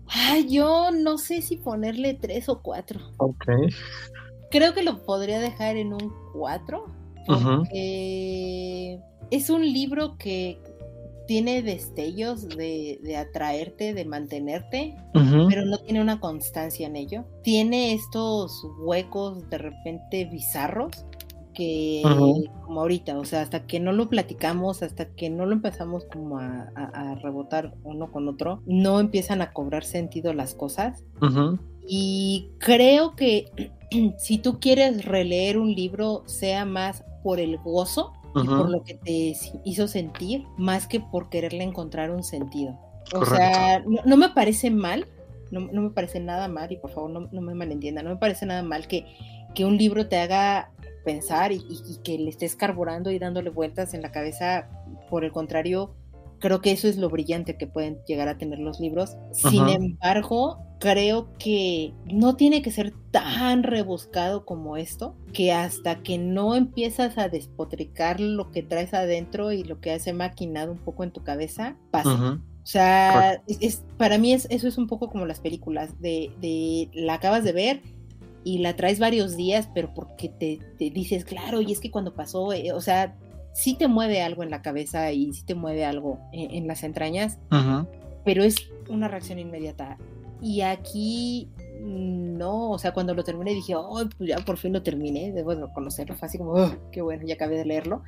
[0.05, 2.99] Ay, yo no sé si ponerle tres o cuatro.
[3.17, 3.45] Ok.
[4.51, 6.86] Creo que lo podría dejar en un cuatro.
[7.26, 8.99] Porque
[9.32, 10.61] es un libro que
[11.32, 17.23] tiene destellos de, atraerte, de mantenerte, pero no tiene una constancia en ello.
[17.41, 21.05] Tiene estos huecos de repente bizarros
[21.53, 22.01] que
[22.65, 26.38] como ahorita, o sea, hasta que no lo platicamos, hasta que no lo empezamos como
[26.38, 31.05] a, rebotar uno con otro, no empiezan a cobrar sentido las cosas.
[31.88, 33.71] Y creo que
[34.17, 38.95] si tú quieres releer un libro, sea más por el gozo y por lo que
[38.95, 39.34] te
[39.65, 42.77] hizo sentir, más que por quererle encontrar un sentido.
[43.13, 45.07] O sea, no, me parece mal,
[45.51, 48.45] no, me parece nada mal, y por favor no, no me malentienda, no me parece
[48.45, 49.05] nada mal que,
[49.53, 50.71] que un libro te haga
[51.03, 51.61] pensar y,
[52.03, 54.69] que le estés carburando y dándole vueltas en la cabeza.
[55.09, 55.95] Por el contrario,
[56.42, 59.16] creo que eso es lo brillante que pueden llegar a tener los libros.
[59.32, 66.18] Sin embargo, creo que no tiene que ser tan rebuscado como esto, que hasta que
[66.18, 71.06] no empiezas a despotricar lo que traes adentro y lo que hace maquinado un poco
[71.06, 72.42] en tu cabeza, pasa.
[72.64, 76.89] O sea, es, para mí es, eso es un poco como las películas, de, de
[76.94, 77.82] la acabas de ver
[78.44, 80.60] y la traes varios días, pero porque te,
[80.92, 83.16] dices, claro, y es que cuando pasó, eh, o sea,
[83.54, 87.38] sí te mueve algo en la cabeza y sí te mueve algo en, las entrañas,
[88.24, 88.56] pero es
[88.89, 89.97] una reacción inmediata.
[90.41, 91.49] Y aquí
[91.82, 95.56] no, o sea, cuando lo terminé dije, oh, pues ya por fin lo terminé, debo
[95.56, 98.04] de conocerlo, fue así como, oh, qué bueno, ya acabé de leerlo.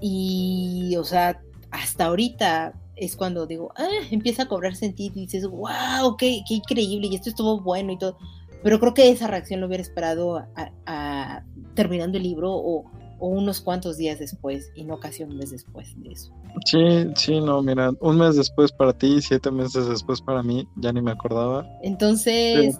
[0.00, 1.40] Y, o sea,
[1.70, 6.54] hasta ahorita es cuando digo, ah, empieza a cobrar sentido y dices, wow, qué, qué
[6.54, 8.16] increíble, y esto estuvo bueno y todo.
[8.62, 10.44] Pero creo que esa reacción lo hubiera esperado
[10.86, 11.44] a,
[11.74, 12.84] terminando el libro o,
[13.18, 16.32] unos cuantos días después y no casi un mes después de eso.
[16.64, 16.78] Sí,
[17.16, 21.02] sí, no, mira, un mes después para ti, siete meses después para mí, ya ni
[21.02, 21.68] me acordaba.
[21.82, 22.78] Entonces,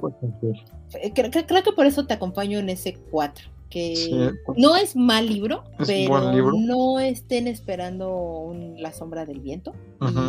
[1.02, 5.26] eh, creo, creo, que por eso te acompaño en ese cuatro que no es mal
[5.26, 9.74] libro, pero no estén esperando La sombra del viento.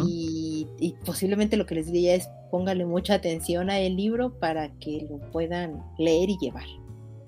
[0.05, 0.67] y,
[1.05, 5.19] posiblemente lo que les diría es póngale mucha atención a el libro para que lo
[5.31, 6.65] puedan leer y llevar.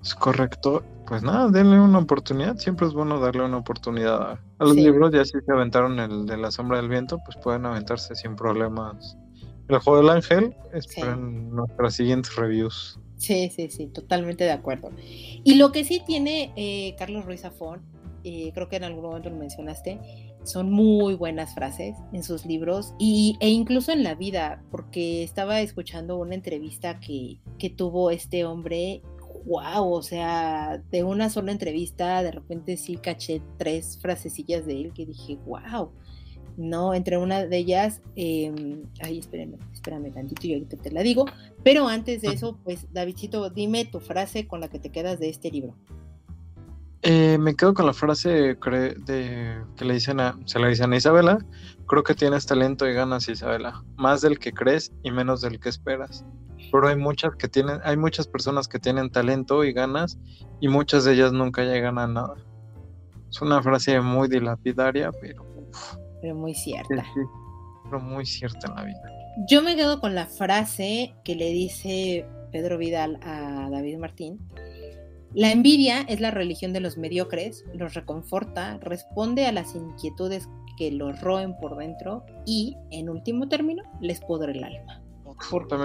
[0.01, 0.83] Es correcto.
[1.11, 2.55] Pues nada, denle una oportunidad.
[2.55, 5.11] Siempre es bueno darle una oportunidad a, los libros.
[5.13, 9.17] Ya si se aventaron el de La sombra del viento, pues pueden aventarse sin problemas.
[9.67, 12.97] El juego del ángel, esperen nuestras siguientes reviews.
[13.17, 14.89] Sí, sí, sí, totalmente de acuerdo.
[15.43, 17.81] Y lo que sí tiene eh, Carlos Ruiz Zafón,
[18.23, 19.99] eh, creo que en algún momento lo mencionaste,
[20.45, 25.59] son muy buenas frases en sus libros y, e incluso en la vida, porque estaba
[25.59, 29.01] escuchando una entrevista que, que tuvo este hombre
[29.45, 34.93] wow, o sea, de una sola entrevista, de repente sí caché tres frasecillas de él
[34.93, 35.91] que dije, wow.
[36.57, 36.93] ¿no?
[36.93, 38.51] Entre una de ellas, eh,
[39.01, 41.25] ay, espérame, espérame tantito y ahorita te la digo,
[41.63, 45.29] pero antes de eso, pues, Davidcito, dime tu frase con la que te quedas de
[45.29, 45.75] este libro.
[47.03, 48.57] Eh, me quedo con la frase de,
[49.75, 51.39] que le dicen a, se la dicen a Isabela,
[51.91, 55.67] creo que tienes talento y ganas, Isabela, más del que crees y menos del que
[55.67, 56.23] esperas.
[56.71, 60.17] Pero hay muchas que tienen, hay muchas personas que tienen talento y ganas
[60.61, 62.35] y muchas de ellas nunca llegan a nada.
[63.29, 65.45] Es una frase muy dilapidaria, pero
[66.21, 67.03] pero muy cierta.
[67.83, 69.01] pero muy cierta en la vida.
[69.49, 74.39] Yo me quedo con la frase que le dice Pedro Vidal a David Martín.
[75.33, 80.47] La envidia es la religión de los mediocres, los reconforta, responde a las inquietudes
[80.81, 84.99] que los roen por dentro y, en último término, les podre el alma.
[85.51, 85.75] Porque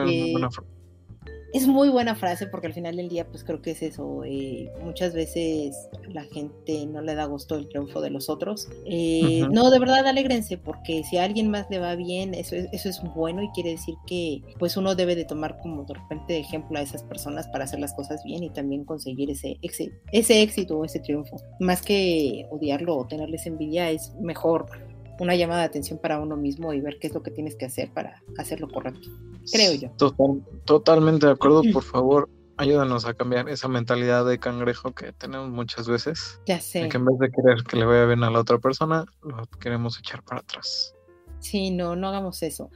[1.57, 4.71] es muy buena frase porque al final del día pues creo que es eso, eh,
[4.83, 8.69] muchas veces la gente no le da gusto el triunfo de los otros.
[8.85, 12.67] Eh, no, de verdad alégrense porque si a alguien más le va bien, eso es,
[12.73, 16.37] eso es bueno y quiere decir que pues uno debe de tomar como de repente
[16.37, 20.43] ejemplo a esas personas para hacer las cosas bien y también conseguir ese, ese, ese
[20.43, 21.37] éxito o ese triunfo.
[21.61, 24.67] Más que odiarlo o tenerles envidia es mejor
[25.19, 27.67] una llamada de atención para uno mismo y ver qué es lo que tienes que
[27.67, 29.09] hacer para hacer lo correcto
[29.53, 29.91] creo yo.
[30.65, 35.89] totalmente de acuerdo, por favor, ayúdanos a cambiar esa mentalidad de cangrejo que tenemos muchas
[35.89, 36.41] veces.
[36.47, 36.89] Ya sé.
[36.89, 39.99] que en vez de querer que le vaya bien a la otra persona, lo queremos
[39.99, 40.95] echar para atrás.
[41.39, 42.71] Sí, no, no hagamos eso.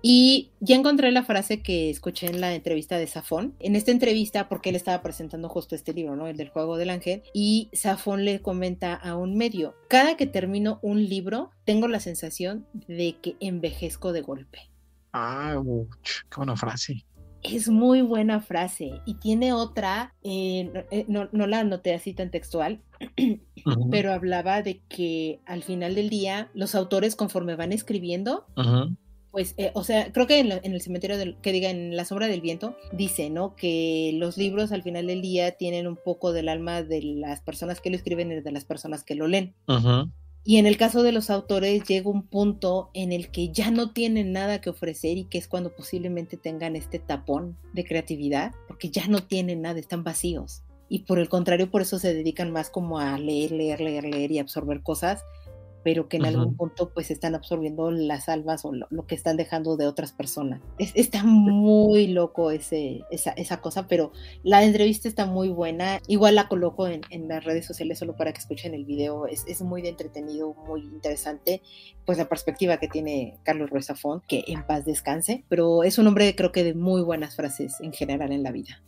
[0.00, 3.54] Y ya encontré la frase que escuché en la entrevista de Safón.
[3.58, 6.28] En esta entrevista, porque él estaba presentando justo este libro, ¿no?
[6.28, 7.22] El del juego del ángel.
[7.34, 12.66] Y Safón le comenta a un medio, cada que termino un libro, tengo la sensación
[12.86, 14.70] de que envejezco de golpe.
[15.12, 15.60] Ah,
[16.02, 17.04] qué buena frase.
[17.42, 22.82] Es muy buena frase y tiene otra, eh, eh, no, la anoté así tan textual,
[23.90, 28.46] pero hablaba de que al final del día los autores conforme van escribiendo,
[29.38, 32.26] pues, eh, o sea, creo que en, el cementerio, del, que diga en La sombra
[32.26, 33.54] del viento, dice, ¿no?
[33.54, 37.80] Que los libros al final del día tienen un poco del alma de las personas
[37.80, 39.54] que lo escriben y de las personas que lo leen.
[40.42, 43.92] Y en el caso de los autores llega un punto en el que ya no
[43.92, 48.90] tienen nada que ofrecer y que es cuando posiblemente tengan este tapón de creatividad, porque
[48.90, 50.64] ya no tienen nada, están vacíos.
[50.88, 54.32] Y por el contrario, por eso se dedican más como a leer, leer, leer, leer
[54.32, 55.22] y absorber cosas,
[55.82, 59.76] pero que en algún punto pues están absorbiendo las almas o lo, que están dejando
[59.76, 60.60] de otras personas.
[60.78, 64.12] está muy loco ese, esa, esa, cosa, pero
[64.42, 66.00] la entrevista está muy buena.
[66.06, 69.26] Igual la coloco en, en las redes sociales solo para que escuchen el video.
[69.26, 71.62] Es, es, muy entretenido, muy interesante,
[72.06, 73.88] pues la perspectiva que tiene Carlos Ruiz
[74.26, 77.92] que en paz descanse, pero es un hombre creo que de muy buenas frases en
[77.92, 78.82] general en la vida.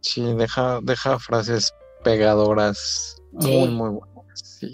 [0.00, 1.72] Sí, deja, deja frases
[2.02, 4.40] pegadoras muy, muy buenas.
[4.60, 4.72] Sí,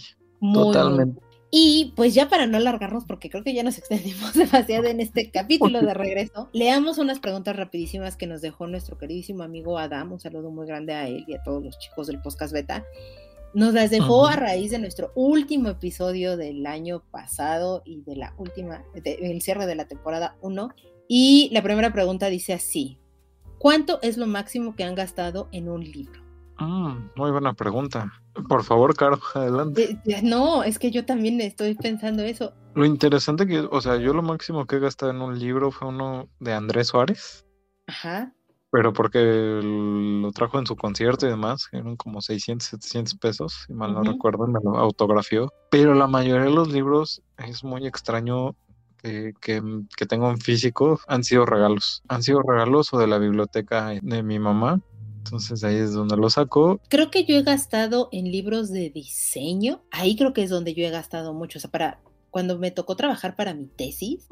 [0.53, 1.30] totalmente.
[1.51, 5.31] Y pues ya para no alargarnos, porque creo que ya nos extendimos demasiado en este
[5.31, 10.13] capítulo de regreso, leamos unas preguntas rapidísimas que nos dejó nuestro queridísimo amigo Adam.
[10.13, 12.85] Un saludo muy grande a él y a todos los chicos del podcast beta.
[13.53, 18.33] Nos las dejó a raíz de nuestro último episodio del año pasado y de la
[18.39, 20.71] última, del cierre de la temporada 1.
[21.09, 22.99] Y la primera pregunta dice así:
[23.59, 26.23] ¿Cuánto es lo máximo que han gastado en un libro?
[26.61, 28.13] Mm, muy buena pregunta.
[28.49, 29.99] Por favor, Caro, adelante.
[30.23, 32.53] No, es que yo también estoy pensando eso.
[32.75, 35.89] Lo interesante que, o sea, yo lo máximo que he gastado en un libro fue
[35.89, 37.45] uno de Andrés Suárez.
[37.87, 38.33] Ajá.
[38.71, 39.19] Pero porque
[39.63, 44.05] lo trajo en su concierto y demás, eran como 600, 700 pesos, si mal no
[44.05, 45.53] recuerdo, me lo autografió.
[45.73, 48.55] Pero la mayoría de los libros es muy extraño
[49.03, 49.61] que, que,
[49.97, 52.05] que, tengo en físico, han sido regalos.
[52.07, 54.81] Han sido regalos o de la biblioteca de mi mamá
[55.25, 56.81] entonces ahí es donde lo saco.
[56.89, 59.83] Creo que yo he gastado en libros de diseño.
[59.91, 61.59] Ahí creo que es donde yo he gastado mucho.
[61.59, 62.01] O sea, para
[62.31, 64.27] cuando me tocó trabajar para mi tesis,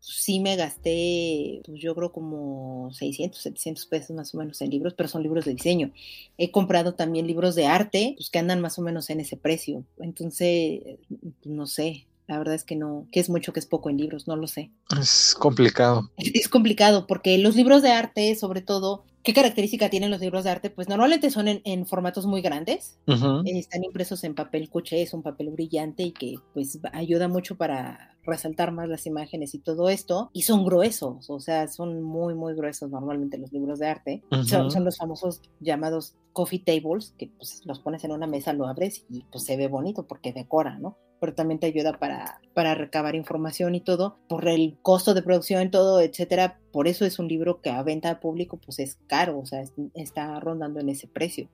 [0.00, 4.94] sí me gasté, pues yo creo como 600, 700 pesos más o menos en libros,
[4.94, 5.92] pero son libros de diseño.
[6.36, 9.84] He comprado también libros de arte, pues que andan más o menos en ese precio.
[9.98, 13.88] Entonces, pues, no sé, la verdad es que no, que es mucho, que es poco
[13.88, 14.70] en libros, no lo sé.
[15.00, 16.10] Es complicado.
[16.18, 20.50] Es complicado porque los libros de arte, sobre todo, ¿Qué característica tienen los libros de
[20.50, 20.68] arte?
[20.68, 22.98] Pues normalmente son en, formatos muy grandes,
[23.46, 28.18] están impresos en papel cuché, es un papel brillante y que pues ayuda mucho para
[28.22, 32.54] resaltar más las imágenes y todo esto, y son gruesos, o sea, son muy, muy
[32.54, 37.62] gruesos normalmente los libros de arte, son, son, los famosos llamados coffee tables, que pues
[37.64, 40.98] los pones en una mesa, lo abres y pues se ve bonito porque decora, ¿no?
[41.24, 45.62] Pero también te ayuda para, para recabar información y todo, por el costo de producción,
[45.62, 46.60] y todo, etcétera.
[46.70, 49.64] Por eso es un libro que a venta al público pues es caro, o sea,
[49.94, 51.48] está rondando en ese precio.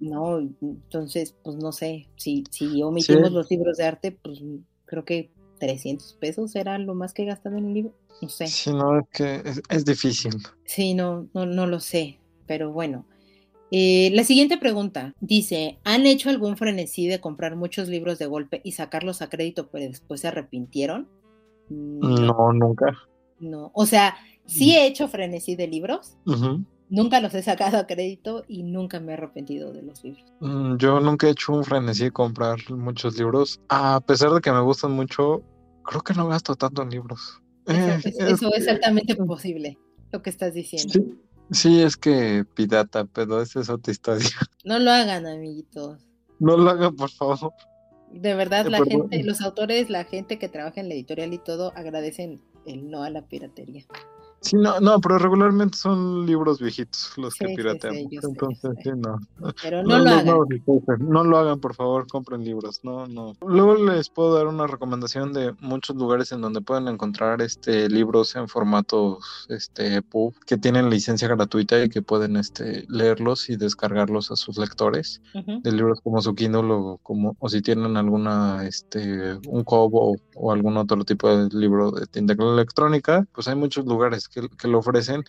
[0.00, 0.40] ¿No?
[0.40, 4.42] Entonces, pues no sé, si, si omitimos los libros de arte, pues
[4.86, 5.30] creo que
[5.60, 7.94] 300 pesos era lo más que he gastado en un libro.
[8.20, 8.48] No sé.
[8.48, 10.32] Sí, no, es que es, difícil.
[10.64, 12.18] Sí, no, no, no lo sé,
[12.48, 13.06] pero bueno.
[13.72, 18.60] Eh, la siguiente pregunta dice, ¿han hecho algún frenesí de comprar muchos libros de golpe
[18.64, 21.08] y sacarlos a crédito pero después se arrepintieron?
[21.68, 22.96] No, nunca.
[23.38, 26.16] No, o sea, sí he hecho frenesí de libros,
[26.88, 30.24] nunca los he sacado a crédito y nunca me he arrepentido de los libros.
[30.40, 34.50] Mm, yo nunca he hecho un frenesí de comprar muchos libros, a pesar de que
[34.50, 35.42] me gustan mucho,
[35.84, 37.40] creo que no gasto tanto en libros.
[37.66, 39.78] Eso, es, altamente posible,
[40.10, 40.92] lo que estás diciendo.
[40.92, 41.18] Sí.
[41.52, 44.28] Sí, es que pirata, pero esa es otra historia.
[44.64, 45.98] No lo hagan, amiguitos.
[46.38, 47.52] No lo hagan, por favor.
[48.12, 51.72] De verdad, la gente, los autores, la gente que trabaja en la editorial y todo
[51.76, 53.86] agradecen el no a la piratería.
[54.42, 58.10] Sí, no, no, pero regularmente son libros viejitos los que pirateamos.
[58.10, 59.18] Entonces, sí, no.
[59.62, 60.48] Pero no, lo hagan.
[61.00, 62.80] No, lo hagan, por favor, compren libros.
[62.82, 63.34] No, no.
[63.46, 68.34] Luego les puedo dar una recomendación de muchos lugares en donde pueden encontrar este libros
[68.34, 74.30] en formatos este pub que tienen licencia gratuita y que pueden este leerlos y descargarlos
[74.30, 79.38] a sus lectores de libros como su Kindle o como o si tienen alguna este
[79.48, 84.29] un Kobo o algún otro tipo de libro de tinta electrónica, pues hay muchos lugares
[84.30, 85.24] que, lo ofrecen,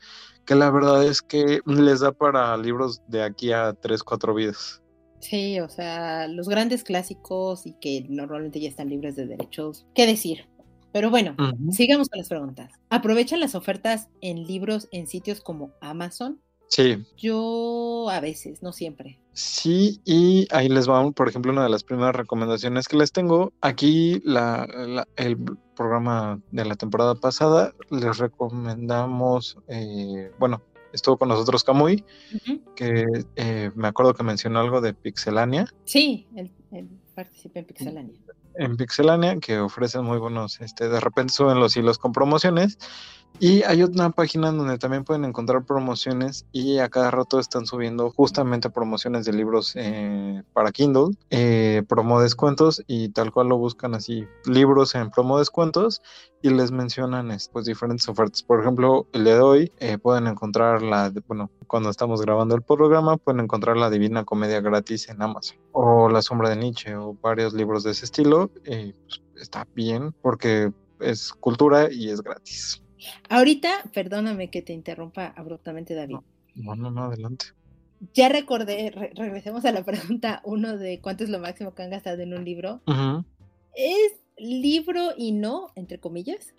[0.46, 4.82] que la verdad es que les da para libros de aquí a 3, 4 vidas.
[5.20, 10.08] Sí, o sea, los grandes clásicos y que normalmente ya están libres de derechos, ¿qué
[10.08, 10.48] decir?
[10.92, 11.36] Pero bueno,
[11.72, 12.74] sigamos con las preguntas.
[12.90, 16.42] ¿Aprovechan las ofertas en libros en sitios como Amazon?
[16.72, 17.04] Sí.
[17.18, 19.20] Yo a veces, no siempre.
[19.34, 23.52] Sí, y ahí les va, por ejemplo, una de las primeras recomendaciones que les tengo.
[23.60, 25.38] Aquí la, el
[25.76, 30.62] programa de la temporada pasada les recomendamos, eh, bueno,
[30.94, 32.06] estuvo con nosotros Camuy,
[32.76, 33.06] que
[33.36, 35.66] eh, me acuerdo que mencionó algo de Pixelania.
[35.84, 36.52] Sí, él,
[37.14, 38.16] participa en Pixelania.
[38.56, 42.78] En Pixelania, que ofrecen muy buenos, este, de repente suben los hilos con promociones.
[43.40, 48.12] Y hay otra página donde también pueden encontrar promociones y a cada rato están subiendo
[48.12, 53.96] justamente promociones de libros eh, para Kindle, eh, promo descuentos y tal cual lo buscan
[53.96, 56.04] así, libros en promo descuentos
[56.44, 58.44] y les mencionan pues diferentes ofertas.
[58.44, 63.18] Por ejemplo, el de hoy eh, pueden encontrar la, bueno, cuando estamos grabando el programa
[63.18, 67.54] pueden encontrar la Divina Comedia gratis en Amazon o La Sombra de Nietzsche o varios
[67.54, 72.81] libros de ese estilo eh, pues, está bien porque es cultura y es gratis.
[73.30, 76.18] Ahorita, perdóname que te interrumpa abruptamente, David.
[76.56, 77.46] No, no, no, adelante.
[78.14, 82.22] Ya recordé, regresemos a la pregunta uno de cuánto es lo máximo que han gastado
[82.22, 82.82] en un libro.
[83.76, 86.54] Es libro y no, entre comillas,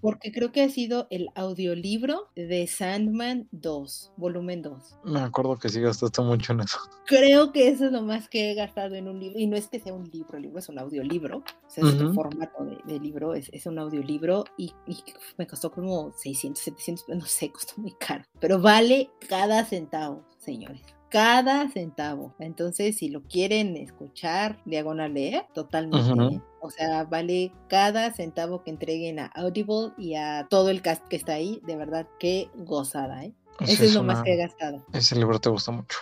[0.00, 4.98] porque creo que ha sido el audiolibro de Sandman 2, volumen 2.
[5.04, 6.78] Me acuerdo que sí gastaste mucho en eso.
[7.06, 9.68] Creo que eso es lo más que he gastado en un libro, y no es
[9.68, 13.00] que sea un libro, el libro es un audiolibro, o sea, es un formato de,
[13.00, 14.98] libro, es, es, un audiolibro, y, y
[15.38, 20.82] me costó como 600, 700, no sé, costó muy caro, pero vale cada centavo, señores
[21.12, 22.34] cada centavo.
[22.38, 26.40] Entonces, si lo quieren escuchar, diagonal leer, totalmente.
[26.60, 31.16] O sea, vale cada centavo que entreguen a Audible y a todo el cast que
[31.16, 31.60] está ahí.
[31.66, 33.34] De verdad, qué gozada, ¿eh?
[33.60, 34.86] Eso es, lo más que he gastado.
[34.94, 35.98] Ese libro te gusta mucho.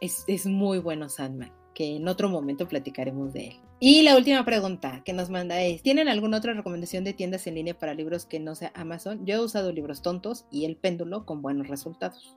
[0.00, 3.60] Es, es muy bueno, Sandman, que en otro momento platicaremos de él.
[3.80, 7.54] Y la última pregunta que nos manda es, ¿tienen alguna otra recomendación de tiendas en
[7.54, 9.24] línea para libros que no sea Amazon?
[9.24, 12.36] Yo he usado libros tontos y el péndulo con buenos resultados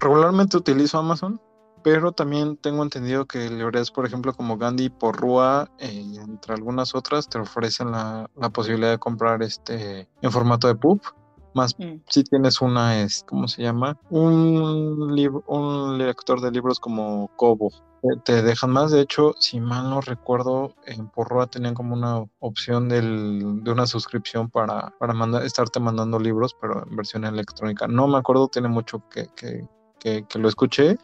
[0.00, 1.40] regularmente utilizo Amazon,
[1.82, 6.94] pero también tengo entendido que librerías, por ejemplo, como Gandhi y Porrua, eh, entre algunas
[6.94, 11.00] otras, te ofrecen la, posibilidad de comprar este en formato de pub.
[11.54, 12.02] Más mm.
[12.08, 13.98] si tienes una, es, ¿cómo se llama?
[14.10, 17.70] Un, libro, un lector de libros como Kobo.
[18.24, 22.88] Te dejan más, de hecho, si mal no recuerdo, en Porrua tenían como una opción
[22.88, 27.88] del, de una suscripción para, para mandar, estarte mandando libros, pero en versión electrónica.
[27.88, 29.66] No me acuerdo, tiene mucho que, que,
[29.98, 30.98] que, lo escuché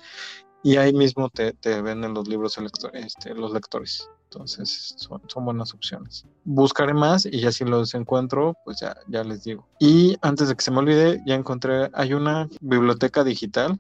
[0.63, 2.59] y ahí mismo te, te venden los libros
[2.95, 4.09] este, los lectores.
[4.25, 6.27] Entonces son, son, buenas opciones.
[6.45, 9.69] Buscaré más y ya si los encuentro, pues ya, ya les digo.
[9.79, 13.79] Y antes de que se me olvide, ya encontré, hay una biblioteca digital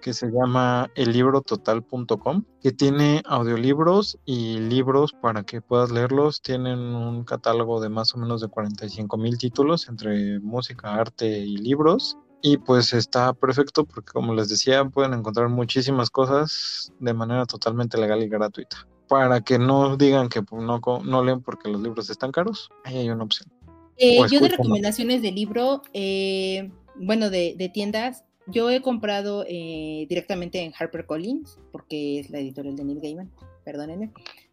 [0.00, 6.42] que se llama ellibrototal.com, que tiene audiolibros y libros para que puedas leerlos.
[6.42, 11.56] Tienen un catálogo de más o menos de 45 mil títulos entre música, arte y
[11.56, 12.16] libros.
[12.40, 17.98] Y pues está perfecto porque como les decía, pueden encontrar muchísimas cosas de manera totalmente
[17.98, 18.86] legal y gratuita.
[19.08, 23.10] Para que no digan que no, no leen porque los libros están caros, ahí hay
[23.10, 23.50] una opción.
[23.96, 30.06] Eh, yo de recomendaciones de libro, eh, bueno, de, de, tiendas, yo he comprado eh,
[30.08, 33.32] directamente en HarperCollins, porque es la editorial de Neil Gaiman,
[33.64, 34.12] perdónenme.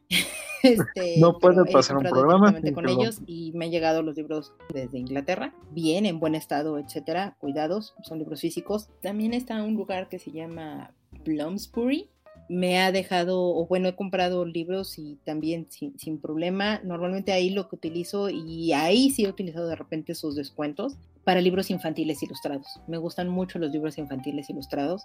[0.63, 4.97] Este, no puede pasar un programa con ellos y me han llegado los libros desde
[4.97, 8.89] Inglaterra, bien, en buen estado, etcétera, cuidados, son libros físicos.
[9.03, 10.91] También está un lugar que se llama
[11.23, 12.09] Bloomsbury,
[12.49, 16.79] me ha dejado, o bueno, he comprado libros y también sin, sin, problema.
[16.83, 21.41] Normalmente ahí lo que utilizo, y ahí sí he utilizado de repente sus descuentos para
[21.41, 22.79] libros infantiles ilustrados.
[22.87, 25.03] Me gustan mucho los libros infantiles ilustrados.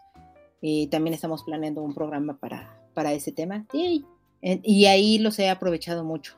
[0.62, 3.66] y también estamos planeando un programa para, para ese tema.
[3.72, 4.04] ¡Yay!
[4.42, 6.36] Y ahí los he aprovechado mucho,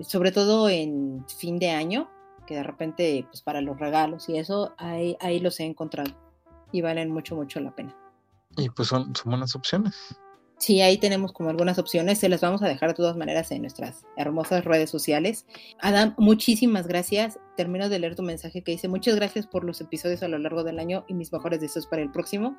[0.00, 2.10] sobre todo en fin de año,
[2.46, 6.10] que de repente, pues para los regalos y eso, ahí, ahí los he encontrado
[6.72, 7.96] y valen mucho, mucho la pena.
[8.56, 10.16] Y pues son, son buenas opciones.
[10.56, 13.62] Sí, ahí tenemos como algunas opciones, se las vamos a dejar de todas maneras en
[13.62, 15.46] nuestras hermosas redes sociales.
[15.80, 17.38] Adam, muchísimas gracias.
[17.56, 20.64] Termino de leer tu mensaje que dice, muchas gracias por los episodios a lo largo
[20.64, 22.56] del año y mis mejores deseos para el próximo.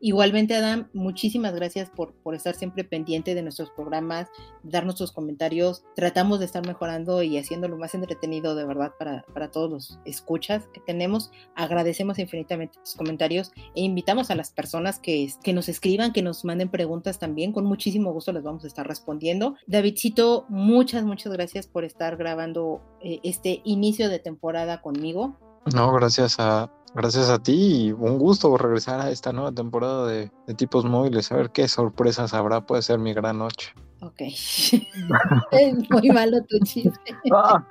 [0.00, 4.28] Igualmente, Adam, muchísimas gracias por, por estar siempre pendiente de nuestros programas,
[4.62, 5.82] darnos tus comentarios.
[5.96, 10.68] Tratamos de estar mejorando y haciéndolo más entretenido de verdad para, para todos los escuchas
[10.74, 11.30] que tenemos.
[11.54, 16.44] Agradecemos infinitamente tus comentarios e invitamos a las personas que, que nos escriban, que nos
[16.44, 17.52] manden preguntas también.
[17.52, 19.56] Con muchísimo gusto les vamos a estar respondiendo.
[19.66, 24.33] Davidcito, muchas, muchas gracias por estar grabando eh, este inicio de temporada
[24.82, 25.36] conmigo.
[25.72, 30.30] No, gracias a, Gracias a ti y un gusto regresar a esta nueva temporada de,
[30.56, 31.32] tipos móviles.
[31.32, 32.64] A ver qué sorpresas habrá.
[32.64, 33.74] Puede ser mi gran noche.
[34.00, 34.20] Ok.
[35.50, 37.16] es muy malo tu chiste.
[37.32, 37.66] Ah,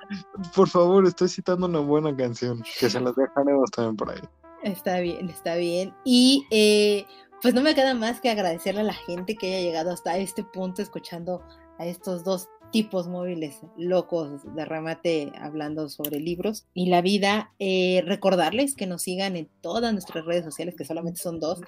[0.54, 4.20] por favor, estoy citando una buena canción que se las dejaremos también por ahí.
[4.62, 5.94] Está bien, está bien.
[6.04, 7.06] Y eh,
[7.40, 10.44] pues no me queda más que agradecerle a la gente que haya llegado hasta este
[10.44, 11.42] punto escuchando
[11.78, 17.52] a estos dos tipos móviles locos de remate hablando sobre libros y la vida.
[17.60, 21.60] Eh, recordarles que nos sigan en todas nuestras redes sociales, que solamente son dos.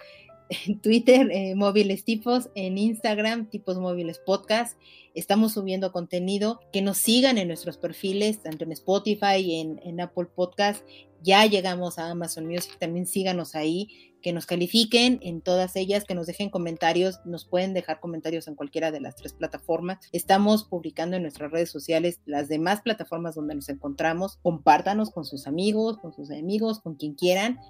[0.66, 4.76] En Twitter, eh, móviles tipos, en Instagram, tipos móviles podcast.
[5.14, 10.26] Estamos subiendo contenido, que nos sigan en nuestros perfiles, tanto en Spotify en, en Apple
[10.26, 10.84] Podcast.
[11.22, 16.16] Ya llegamos a Amazon Music, también síganos ahí que nos califiquen en todas ellas, que
[16.16, 20.00] nos dejen comentarios, nos pueden dejar comentarios en cualquiera de las tres plataformas.
[20.10, 24.40] Estamos publicando en nuestras redes sociales las demás plataformas donde nos encontramos.
[24.42, 27.60] Compártanos con sus amigos, con sus enemigos, con quien quieran.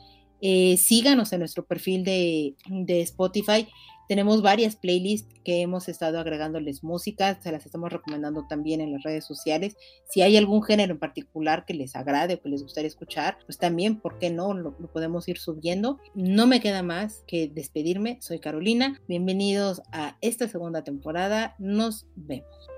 [0.40, 3.68] Eh, síganos en nuestro perfil de, de Spotify
[4.08, 9.02] tenemos varias playlists que hemos estado agregándoles música, se las estamos recomendando también en las
[9.02, 9.76] redes sociales.
[10.08, 13.58] Si hay algún género en particular que les agrade o que les gustaría escuchar, pues
[13.58, 14.54] también, ¿por qué no?
[14.54, 15.98] Lo, lo podemos ir subiendo.
[16.14, 18.18] No me queda más que despedirme.
[18.20, 19.00] Soy Carolina.
[19.08, 21.54] Bienvenidos a esta segunda temporada.
[21.58, 22.76] Nos vemos.